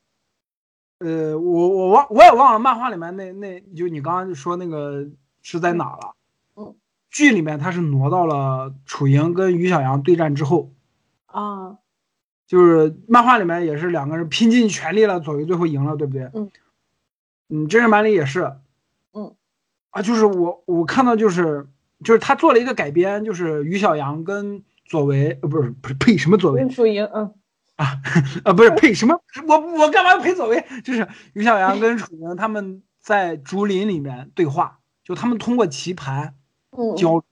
[0.99, 5.07] 呃，我我忘我也忘了漫画里面那那就你刚刚说那个
[5.43, 6.15] 是在哪了？
[6.57, 6.75] 嗯，
[7.11, 10.73] 剧里面他是挪到了楚莹跟于小阳对战之后，
[11.27, 11.77] 啊，
[12.47, 16.31] 就是漫画里面也是两个人拼尽全力了，左右最后赢了，对不对？
[16.33, 16.51] 嗯，
[17.51, 18.55] 嗯，真人版里也是，
[19.13, 19.35] 嗯，
[19.93, 21.67] 啊，就是我我看到就是
[22.05, 27.33] 就是他做了一个改编，就是于小阳跟左为呃不是不是呸什么左为温楚莹，嗯。
[27.77, 28.03] 啊
[28.45, 29.19] 啊 不是呸什么
[29.49, 30.63] 我我干嘛要呸左为？
[30.85, 36.35] 就是于小阳跟楚莹他们在竹林里面对话，就他们通过棋盘
[36.71, 37.25] 嗯，交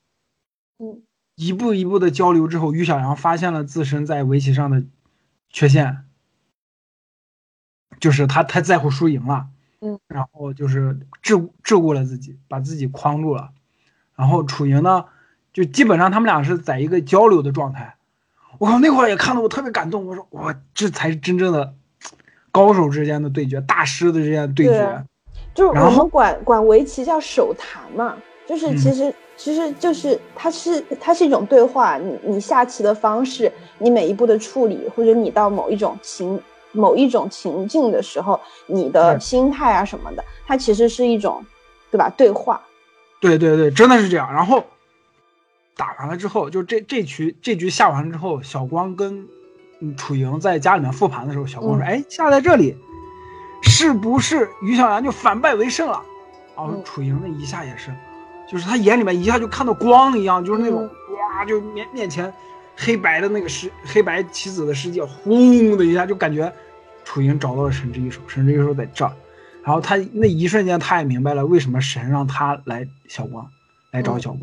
[0.78, 1.02] 嗯。
[1.36, 4.82] 一步一步的交流之后，于小阳发现了自身在围棋上的
[5.50, 6.04] 缺陷，
[7.98, 9.48] 就是他太在乎输赢了，
[9.80, 13.50] 嗯，然后就是桎桎梏了自己，把自己框住了，
[14.14, 15.06] 然后楚莹呢，
[15.52, 17.96] 就基本上他们俩是在一个交流的状态，
[18.58, 21.74] 我靠，那会儿也看得我特别感动，我说哇，这才是真正的
[22.52, 25.04] 高手之间的对决，大师的之间的对对决，
[25.54, 28.16] 就是我们管管围棋叫手谈嘛，
[28.46, 28.76] 就是嗯。
[28.76, 36.38] 其实、其实就是它是它是一种对话，你你下棋的方式，你每一步的处理，或者你到某一种情
[36.72, 41.44] 某一种情境的时候，你的嗯心态啊什么的，它其实是一种，
[41.90, 42.08] 对吧？
[42.16, 42.60] 对话，
[43.20, 44.32] 对对对，真的是这样。
[44.32, 44.64] 然后
[45.76, 49.26] 打完了之后，就这这局这局下完了之后，小光跟
[49.80, 52.76] 嗯楚莹在家里面复盘的时候，小光说：“嗯哎，下在这里，
[53.62, 56.02] 是不是于小阳就反败为胜了？”
[56.56, 57.90] 然后嗯楚莹那一下也是，
[58.50, 62.32] 就是他眼里面一下就看到光一样，就是那种、嗯哇，就面面前
[62.82, 66.50] 黑白的那个世黑白棋子的世界，轰的一下就感觉
[67.04, 69.12] 楚莹找到了神之一手，神之一手在这儿。
[69.62, 73.46] 然后他那一瞬间，他也明白了为什么神让他来小光，
[73.90, 74.40] 来找嗯小光，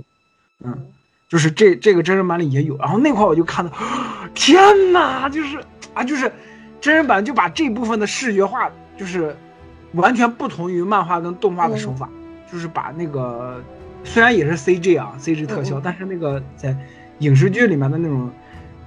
[0.63, 0.85] 嗯，
[1.27, 2.77] 就是这这个真人版里也有。
[2.77, 3.71] 然后那块我就看到，
[4.35, 4.61] 天
[4.93, 5.57] 哪，就是
[5.95, 6.31] 啊，就是
[6.79, 9.35] 真人版就把这部分的视觉化，就是
[9.93, 12.07] 完全不同于漫画跟动画的手法，
[12.51, 13.63] 就是把那个
[14.03, 16.77] 虽然也是 CG 啊，CG 特效，但是那个在
[17.19, 18.29] 影视剧里面的那种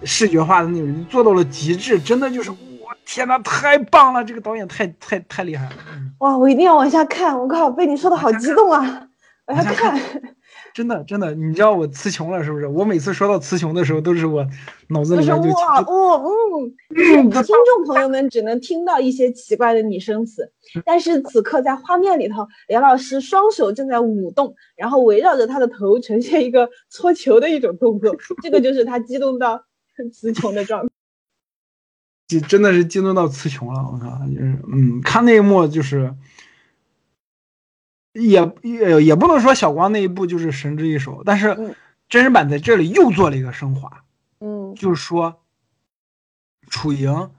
[0.04, 2.56] 视觉化的那种做到了极致，真的就是我
[3.04, 4.24] 天呐，太棒了！
[4.24, 7.38] 这个导演太太太厉害了，嗯，哇，我一定要往下看！
[7.38, 9.06] 我靠，被你说的好激动啊！
[9.46, 10.00] 往下看看，
[10.72, 12.66] 真的真的，你知道我词穷了是不是？
[12.66, 14.46] 我每次说到词穷的时候，都是我
[14.88, 20.52] 脑子就是里面就哇哦嗯， 就是嗯听众朋友们只能听到一些奇怪的拟声词，
[20.84, 29.64] 但是此刻在画面里头，梁老师双手正在舞动，然后围绕着他的头呈现一个搓球的一种动作， 这个就是他激动到
[30.12, 30.88] 词穷的状态。
[32.28, 36.14] 就真的是激动到词穷了，我靠，就是嗯，看那一幕就是，
[38.12, 41.74] 也也也不能说小光那一部就是神之一手，但是嗯
[42.08, 44.04] 真人版在这里又做了一个升华，
[44.40, 45.42] 嗯就是说，
[46.68, 47.30] 楚莹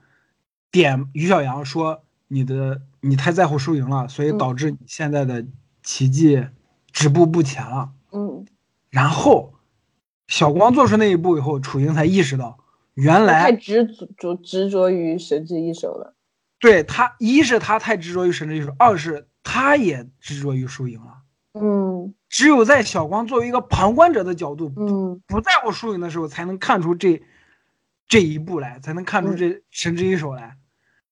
[0.70, 5.44] 点于小阳说你的你太在乎输赢了，所以嗯导致你现在的
[5.82, 6.46] 奇迹
[6.90, 7.92] 止步不前了。
[8.12, 8.46] 嗯，
[8.88, 9.54] 然后
[10.26, 12.58] 小光做出那一步以后，楚莹才意识到
[12.94, 16.14] 原来太执着执着于神之一手了。
[16.58, 21.18] 对他，一是他太执着于神之一手，二是他也执着于输赢了。
[21.54, 27.22] 嗯只有在小光作为一个旁观者的角度，嗯不在乎输赢的时候，才能看出这
[28.08, 30.56] 这一步来，才能看出这神之一手来。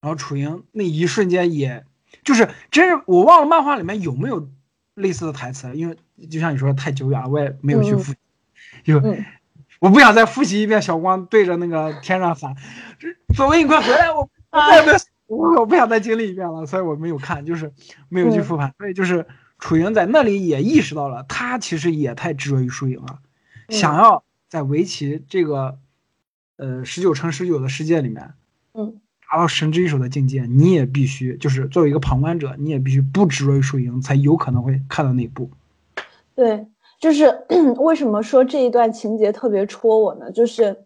[0.01, 1.85] 然后楚莹那一瞬间也，
[2.25, 4.49] 就是真是我忘了漫画里面有没有
[4.95, 5.97] 类似的台词，因为
[6.31, 8.19] 就像你说的太久远了，我也没有去嗯复习。
[8.85, 9.23] 就嗯
[9.79, 12.55] 我不想再复习一遍，小光对着那个天上喊
[12.99, 14.21] ：“这左为你快回来！”我
[14.51, 14.99] 我再也没有，
[15.31, 17.73] 我我不想再经历一遍了，所以我没有看，就是
[18.09, 18.75] 没有去复盘。
[18.79, 19.27] 所以就是
[19.59, 23.21] 楚莹在那里也意识到了，他其实也太执着于输赢了，
[23.69, 25.79] 嗯想要在围棋这个
[26.57, 28.35] 呃十九乘十九的世界里面
[28.75, 29.01] 嗯
[29.31, 35.49] 达到神之一手的境界，你也必须就是作为一个旁观者，你也必须不执着于输赢，才有可能会看到那一步。
[36.35, 36.67] 对，
[36.99, 37.45] 就是
[37.79, 40.33] 为什么说这一段情节特别戳我呢？
[40.33, 40.77] 就是，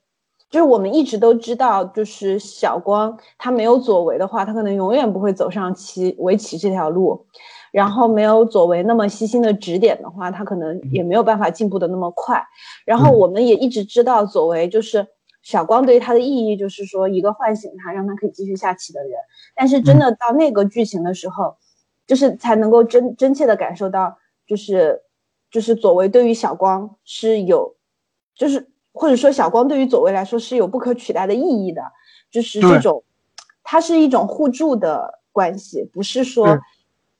[0.54, 7.26] 就是我们一直都知道，就是小光他没有左为的话，他可能永远不会走上棋围棋这条路。
[7.72, 12.40] 然后没有左为那么细心的指点的话，他可能也没有办法进步的那么快。
[12.86, 15.04] 然后我们也一直知道，左为就是
[15.42, 19.10] 小光对于他的意义，就是说一个唤醒他，让他可以继续下棋的人。
[19.56, 21.56] 但是真的到那个剧情的时候，
[22.06, 25.02] 就是才能够真真切的感受到，就是
[25.50, 27.74] 就是左为对于小光是有，
[28.36, 31.82] 就是或者说小光对于左为来说是有不可取代的意义的，
[32.30, 33.02] 就是这种，
[33.62, 36.58] 它是一种互助的关系，不是说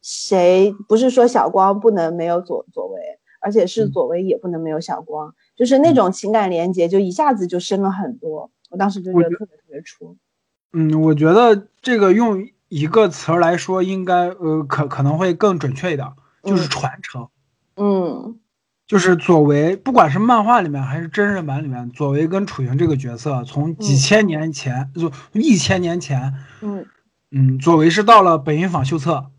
[0.00, 3.00] 谁不是说小光不能没有左左为，
[3.40, 3.90] 而且是嗯。
[3.90, 10.16] 左为也不能没有小光，就是那种情感连接就一下子就深了很多，我当时就觉得特别特别戳，
[10.72, 16.08] 嗯，我觉得这个用一个词儿来说，应该呃可可能会更准确一点，
[16.42, 16.68] 就是嗯。
[16.68, 17.28] 传承。
[17.76, 18.38] 嗯
[18.86, 26.86] 就是左为，不管是漫画里面还是真人版里面，左为跟楚莹这个角色，从几嗯千年前就一千年前，嗯
[27.30, 29.30] 嗯，左为是到了本影坊秀策，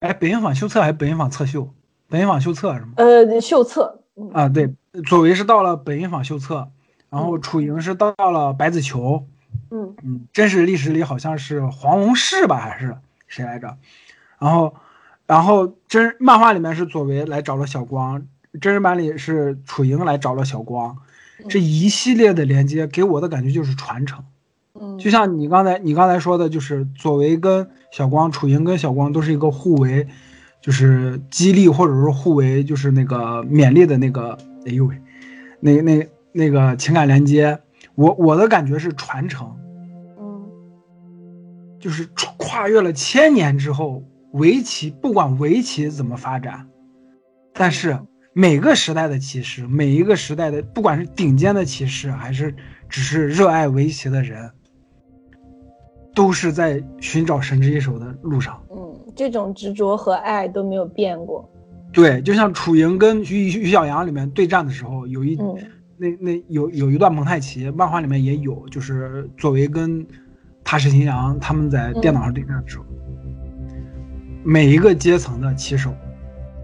[0.00, 1.72] 哎，本影坊秀策还是本影坊测秀？
[2.08, 2.92] 本影坊秀策是吗？
[2.96, 4.74] 呃秀策，嗯啊，对，
[5.06, 6.70] 左为是到了本影坊秀策，
[7.10, 9.26] 然后嗯楚莹是到了白子球，
[9.70, 12.96] 嗯嗯，真实历史里好像是黄龙士吧，还是
[13.26, 13.76] 谁来着？
[14.38, 14.74] 然后，
[15.26, 18.26] 然后真漫画里面是左为来找了小光，
[18.60, 20.96] 真人版里是楚莹来找了小光，
[21.48, 24.24] 这一系列的连接给我的感觉就是传承。
[24.80, 30.06] 嗯，就像你刚才你刚才说的，就是左为跟小光，楚莹跟小光都是一个互为，
[30.60, 34.36] 就是激励或者是互为就是那个勉励的那个，
[34.66, 35.00] 哎呦喂，
[35.60, 37.58] 那那那个情感连接，
[37.94, 39.46] 我我的感觉是传承。
[40.18, 40.42] 嗯
[41.80, 44.02] 就是跨跨越了千年之后，
[44.32, 46.66] 围棋不管围棋怎么发展，
[47.52, 47.98] 但是
[48.36, 52.52] 每个时代的骑士，每一个时代的，不管是顶尖的骑士，还是
[52.88, 54.50] 只是热爱围棋的人，
[56.12, 58.60] 都是在寻找神之一手的路上。
[58.72, 61.48] 嗯，这种执着和爱都没有变过，
[61.92, 65.56] 对，就像楚莹跟于于小阳里面对战的时候，有一、嗯
[65.96, 70.04] 那那有有一段蒙太奇，漫画里面也有，就是作为跟
[70.64, 72.84] 踏实新阳他们在电脑上对战的时候，
[74.42, 75.94] 每一个阶层的棋手，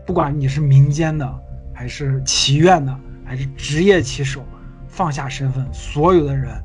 [0.05, 1.33] 不管你是民间的，
[1.81, 4.45] 还是棋院的，还是职业棋手，
[4.87, 6.63] 放下身份，所有的人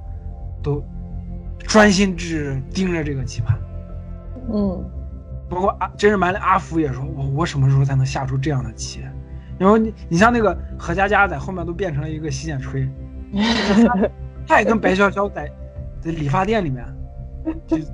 [0.62, 0.84] 都
[1.60, 3.58] 专心致志盯着这个棋盘。
[4.54, 4.84] 嗯
[5.48, 9.00] 包括阿真人版的阿福也说，我我什么时候才能下出这样的棋？
[9.58, 12.86] 然后你你像那个何佳佳在后面都变成了一个洗剪吹，
[14.46, 15.50] 他也跟白潇潇在
[16.02, 16.86] 在理发店里面，
[17.66, 17.86] 就就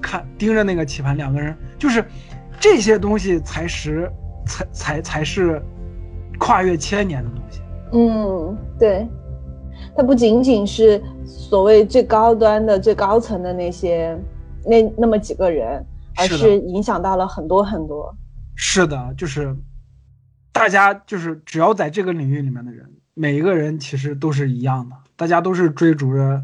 [0.00, 2.02] 看盯着那个棋盘，两个人就是
[2.58, 4.10] 这些东西才是
[4.46, 5.62] 才才才是
[6.40, 7.60] 跨越千年的东西。
[7.92, 9.06] 嗯，对，
[9.94, 14.18] 它不仅仅是所谓最高端的、最高层的那些
[14.64, 15.84] 那那么几个人，
[16.16, 18.12] 而是影响到了很多很多。
[18.54, 19.54] 是的，就是
[20.52, 26.42] 大家就是只要在这个领域里面的人，每一个人其实都是一样的，大家都是追逐着，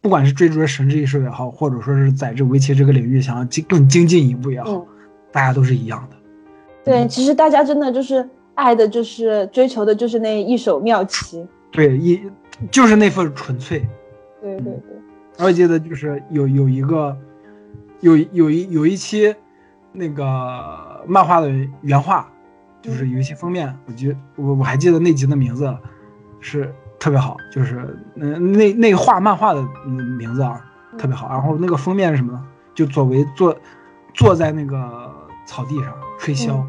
[0.00, 4.86] 不管是追逐着神之艺术也好，或者说是在这围棋这个领域想要精更精进一步也好，嗯，
[5.30, 6.16] 大家都是一样的。
[6.84, 11.46] 对，其实大家真的就是爱的，就是追求的，就是那一手妙棋。
[11.70, 12.22] 对，一
[12.70, 13.86] 就是那份纯粹。
[14.40, 17.16] 对对对，我记得就是有有一个
[18.00, 19.34] 有有一有一期
[19.92, 21.50] 那个漫画的
[21.82, 22.30] 原画，
[22.80, 25.74] 就是有一期封面，我记得我我还记得那集的名字
[26.40, 30.60] 是特别好，就是嗯、那那个画漫画的嗯名字啊
[30.98, 32.44] 特别好，然后那个封面是什么呢？
[32.74, 33.56] 就左为坐
[34.14, 35.10] 坐在那个
[35.46, 36.66] 草地上吹箫，啊，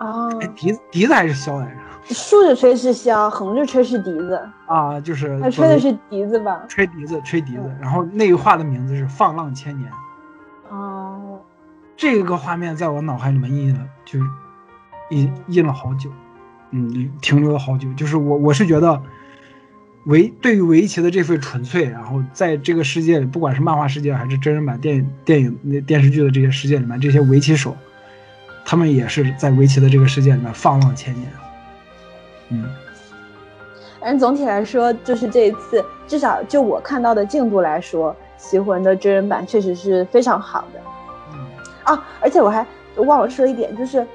[0.00, 2.14] 哎笛子笛子还是箫来着？
[2.14, 6.64] 竖着吹是箫，横着吹是笛子，啊，就是他吹的是笛子吧？
[6.68, 9.90] 吹笛子吹笛子嗯，然后那个画的名字是放浪千年。
[10.70, 11.38] 哦，
[11.96, 14.24] 这个画面在我脑海里面印了，就是
[15.10, 16.10] 印印了好久，
[16.70, 17.92] 嗯，停留了好久。
[17.92, 19.02] 就是我我是觉得
[20.06, 27.76] 围对于围棋的这份纯粹，然后在这个世界里，不管是漫画世界还是真人版电影、电影、那电视剧的这些世界里面，这些围棋手，
[28.70, 31.28] 他们也是在围棋的这个世界里面放浪千年。
[32.50, 32.72] 嗯，
[34.00, 40.80] 但总体来说，就是这一次，至少就我看到的进度来说，《棋魂》的真人版确实是非常好的
[41.32, 41.38] 嗯
[41.82, 42.08] 啊！
[42.20, 42.64] 而且我还
[42.94, 44.06] 忘了说一点，就是，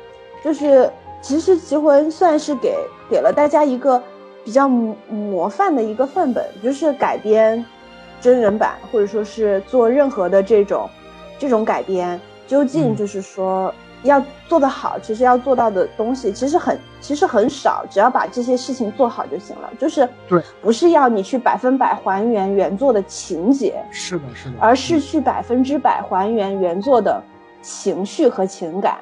[0.42, 0.90] 就是
[1.22, 2.78] 其实《棋魂》算是给
[3.10, 4.02] 给了大家一个
[4.46, 7.66] 比较模模范的一个范本，就是改编
[8.22, 10.90] 真人版，或者说是做任何的这种
[11.38, 13.76] 这种改编，究竟嗯就是说。
[14.06, 19.70] 要做得好，其实要做到的东西其实很其实很少，只要把这些事情做好就行了。
[19.78, 27.22] 就是对，不是要你去百分百还原原作的情节，是的，是的，而是去百分之百还原原作的
[27.62, 28.98] 情绪和情感，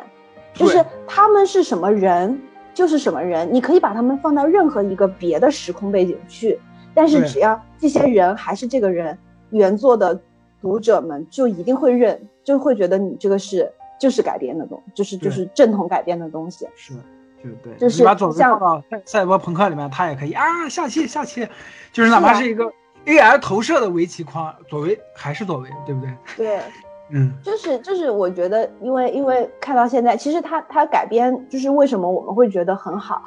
[0.53, 2.41] 就是他们是什么人
[2.73, 6.59] 就是什么人，你可以把他们放到任何一个别的时空背景去，
[6.93, 9.17] 但是只要这些人还是这个人，
[9.51, 10.19] 原作的
[10.61, 13.71] 读者们就一定会认，就会觉得你这个是
[14.03, 16.67] 就是改编的东，就是就是正统改编的东西。
[16.75, 16.99] 是的，
[17.41, 21.47] 就对，就是把左为像放到赛赛博朋克里面，它也可以啊，下棋下棋，
[21.93, 22.69] 就是哪怕是一个
[23.05, 26.13] AR 投射的围棋框，左为还是左为，对不对？
[26.35, 26.59] 对，
[27.11, 33.23] 嗯，就是就是，我觉得，因为因为看到现在，其实他他改编，就是为什么我们会觉得很好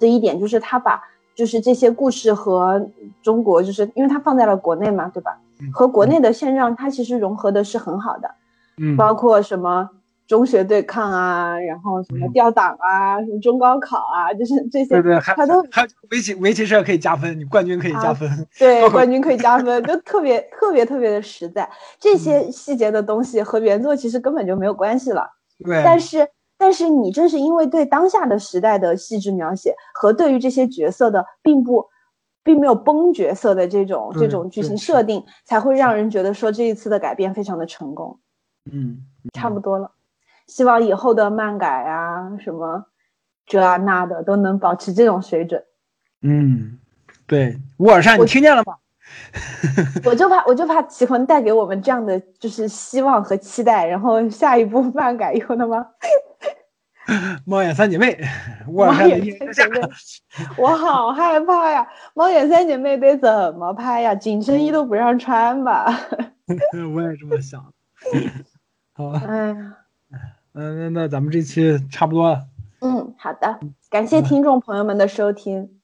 [0.00, 1.00] 的一点，就是他把
[1.36, 2.84] 就是这些故事和
[3.22, 5.38] 中国，就是因为他放在了国内嘛，对吧？
[5.60, 8.30] 嗯和国内的现状，它其实融合的是很好的，
[8.76, 9.88] 嗯，包括什么
[10.26, 21.68] 中学对抗啊，然后什么嗯调档啊，什么中高考啊，就是这些，对对，还它都还有围棋围棋社可以加分，你冠军可以加啊分，对 冠军可以加分，就特别特别特别的实在。
[21.98, 25.30] 这嗯些细节的东西和原作其实根本就没有关系了。
[25.64, 31.86] 对，但是，但是你正是因为对当下的时代的细致描写和对于这些角色的并不，
[32.42, 38.18] 并没有崩角色的这种这种剧情设定，才会让人觉得说这一次的改变非常的成功。
[38.70, 38.98] 嗯，
[39.32, 39.90] 差不多了，
[40.46, 42.86] 希望以后的漫改啊，什么
[43.46, 45.62] 这啊那的都能保持这种水准。
[46.22, 46.78] 嗯，
[47.26, 48.76] 对，乌尔善，你听见了吗？
[50.04, 55.86] 我就怕，我就怕棋魂带给我们这样的就是希望和期待，然后下一步漫改以后他妈
[57.46, 58.18] 猫眼三姐妹，
[58.66, 59.20] 猫眼
[59.52, 59.80] 三姐，妹，
[60.58, 61.86] 我好害怕呀！
[62.14, 64.12] 猫眼三姐妹得怎么拍呀？
[64.12, 65.86] 紧身衣都不让穿吧？
[66.94, 67.64] 我也这么想。
[68.94, 69.76] 好吧，哎呀，
[70.58, 72.46] 嗯，那那咱们这期差不多了。
[72.80, 75.78] 嗯，好的，感谢听众朋友们的收听。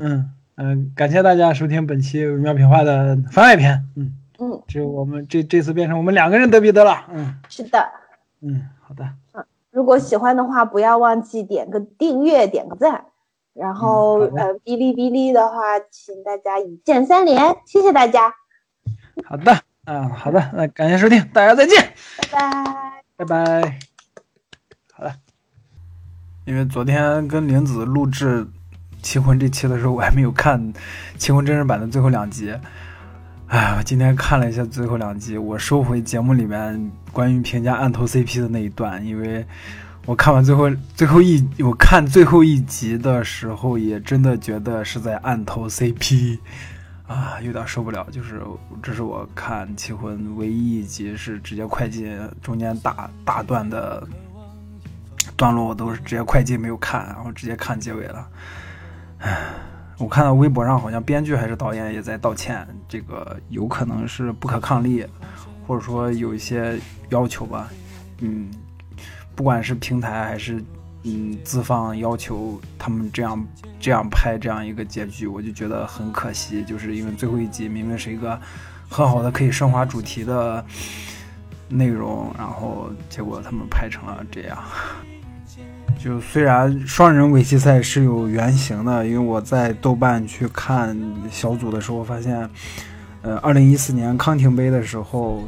[0.00, 3.84] 嗯嗯、感谢大家收听本期《妙品话》的番外篇。
[3.94, 7.04] 嗯，嗯，只有我们这这次变成我们两个人得比得了。
[7.12, 7.78] 嗯是的，
[8.40, 9.04] 嗯，好的。
[9.32, 13.04] 嗯如果喜欢的话，不要忘记点个订阅，点个赞。
[13.52, 18.32] 然后、嗯呃，哔哩哔哩的话，请大家一键三连，谢谢大家，
[19.26, 21.92] 好的，嗯，好的，那感谢收听，大家再见，
[22.32, 23.02] 拜拜。
[23.16, 23.85] 拜拜。
[26.46, 28.44] 因为昨天跟玲子录制
[29.02, 30.72] 《棋魂》这期的时候，我还没有看
[31.18, 32.54] 《棋魂》真人版的最后两集。
[33.48, 39.44] 哎，我今天看了一下最后两集，我收回节目里面关于评价暗头 CP 的那一段，因为
[40.04, 46.38] 我看完最后最后一我看最后一集的时候，也真的觉得是在暗头 CP
[47.08, 48.06] 啊，有点受不了。
[48.12, 48.40] 就是
[48.80, 54.06] 这是我看《棋魂》唯一一集是直接快进，中间大大段的
[55.36, 58.28] 段落我都是直接快进没有看，然后直接看结尾了。
[59.18, 59.36] 唉，
[59.98, 65.06] 我看到微博上好像编剧还是导演也在道歉，这个有可能是不可抗力，
[65.66, 66.78] 或者说有一些
[67.10, 67.68] 要求吧。
[68.20, 68.50] 嗯，
[69.34, 70.62] 不管是平台还是。
[71.08, 73.46] 嗯，资方要求他们这样
[73.78, 76.64] 这样拍这样一个结局，我就觉得很可惜。
[76.64, 78.36] 就是因为最后一集明明是一个
[78.88, 80.64] 很好的可以升华主题的
[81.68, 84.58] 内容，然后结果他们拍成了这样。
[85.98, 90.96] 就虽然双人围棋赛是有原型的，因为我在豆瓣去看
[91.30, 92.48] 小组的时候发现，
[93.22, 95.42] 呃，二零一四年康廷杯的时候，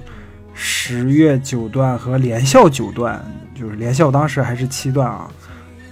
[0.55, 3.24] 十月九段和连笑九段，
[3.55, 5.28] 就是连笑当时还是七段啊。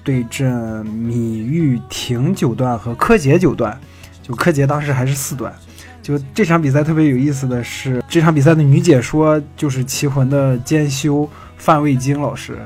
[0.02, 3.76] 对阵米玉婷九段和柯洁九段，
[4.22, 5.52] 就柯洁当时还是四段。
[6.00, 12.57] 就这场比赛特别有意思的是，这场比赛的女解说就是棋魂的兼修范卫京老师，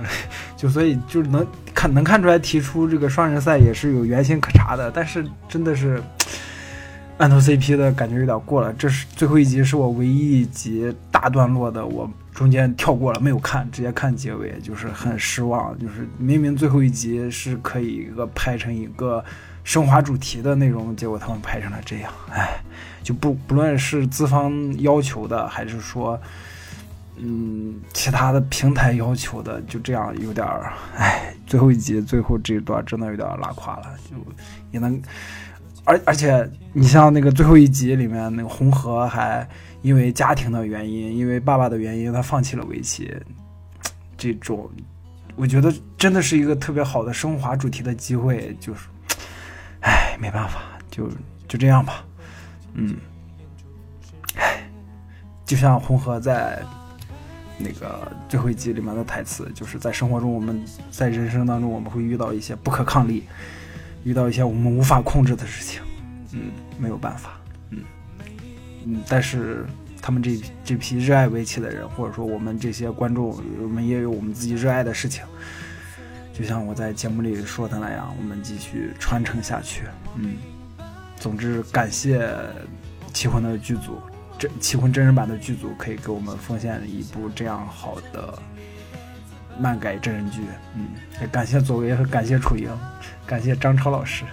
[0.60, 4.90] 就所以就是能看能看出来，提出这个双人赛也是有原型可查的。
[4.90, 6.02] 但是真的是
[7.16, 8.70] 按头 CP 的感觉有点过了。
[8.74, 12.10] 这是最后一集，是我唯一一集大段落的我。
[12.32, 15.78] 中间跳过了，没有看，直接看结尾，就是很失望。
[15.78, 19.22] 就是明明最后一集是可以一个拍成一个
[19.62, 22.62] 升华主题的内容，结果他们拍成了这样，哎，
[23.02, 26.18] 就不不论是资方要求的，还是说，
[27.22, 34.16] 嗯，其他的平台要求的，就这样有点儿，哎，最后一集最后这一段真的有点拉垮了，就
[34.70, 35.00] 也能，
[35.84, 39.48] 而而且你像那个最后一集里面那个红河还。
[39.82, 43.10] 因为家庭的原因，因为爸爸的原因，他放弃了围棋。
[44.18, 44.70] 这种，
[45.36, 48.54] 我觉得真的是一个特别好的升华主题的机会。
[48.60, 48.88] 就是，
[49.80, 50.60] 唉，没办法，
[50.90, 51.08] 就
[51.48, 52.04] 就这样吧。
[52.74, 52.94] 嗯，
[54.34, 54.68] 唉，
[55.46, 56.62] 就像红河在
[57.62, 63.24] 那个最后一集里面的台词，就是在生活中，我们在人生当中，我们会遇到一些不可抗力，
[64.04, 65.82] 遇到一些我们无法控制的事情。
[66.32, 67.38] 嗯，没有办法。
[67.70, 67.78] 嗯
[68.86, 69.66] 嗯，但是
[70.00, 75.22] 他们这这批热爱围棋的人，或者说我们这些观众，我们也有我们自己热爱的事情。
[76.32, 79.82] 就像我在节目里说的那样，我们继续传承下去。
[80.16, 80.36] 嗯，
[81.18, 82.26] 总之感谢
[83.12, 83.98] 《棋魂》的剧组，
[84.40, 88.32] 这《棋魂》真人版的剧组可以给我们奉献一部这样好的
[89.58, 90.40] 漫改真人剧。
[90.74, 90.86] 嗯，
[91.20, 92.66] 也感谢左为和感谢楚莹，
[93.26, 94.24] 感谢张超老师。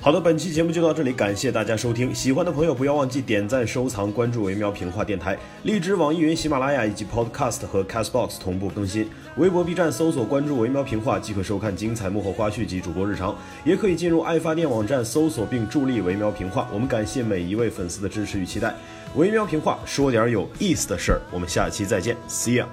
[0.00, 2.14] 好的，本期节目就到这里，感谢大家收听。
[2.14, 9.08] 喜欢的朋友不要忘记点赞、收藏、关注“维喵评话”电台，荔枝、网易云、喜马拉雅以及 Podcast 和 Castbox 同步更新。
[9.36, 16.68] 微博、B 站搜索关注“维喵评话”即可收看精彩幕后花絮及主播日常，也可以进入爱发电网站搜索并助力“维喵评话”。
[16.72, 18.72] 我们感谢每一位粉丝的支持与期待。
[19.14, 22.66] 微妙评话说点有意思的事儿，我们下期再见，See ya。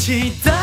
[0.00, 0.59] 期待。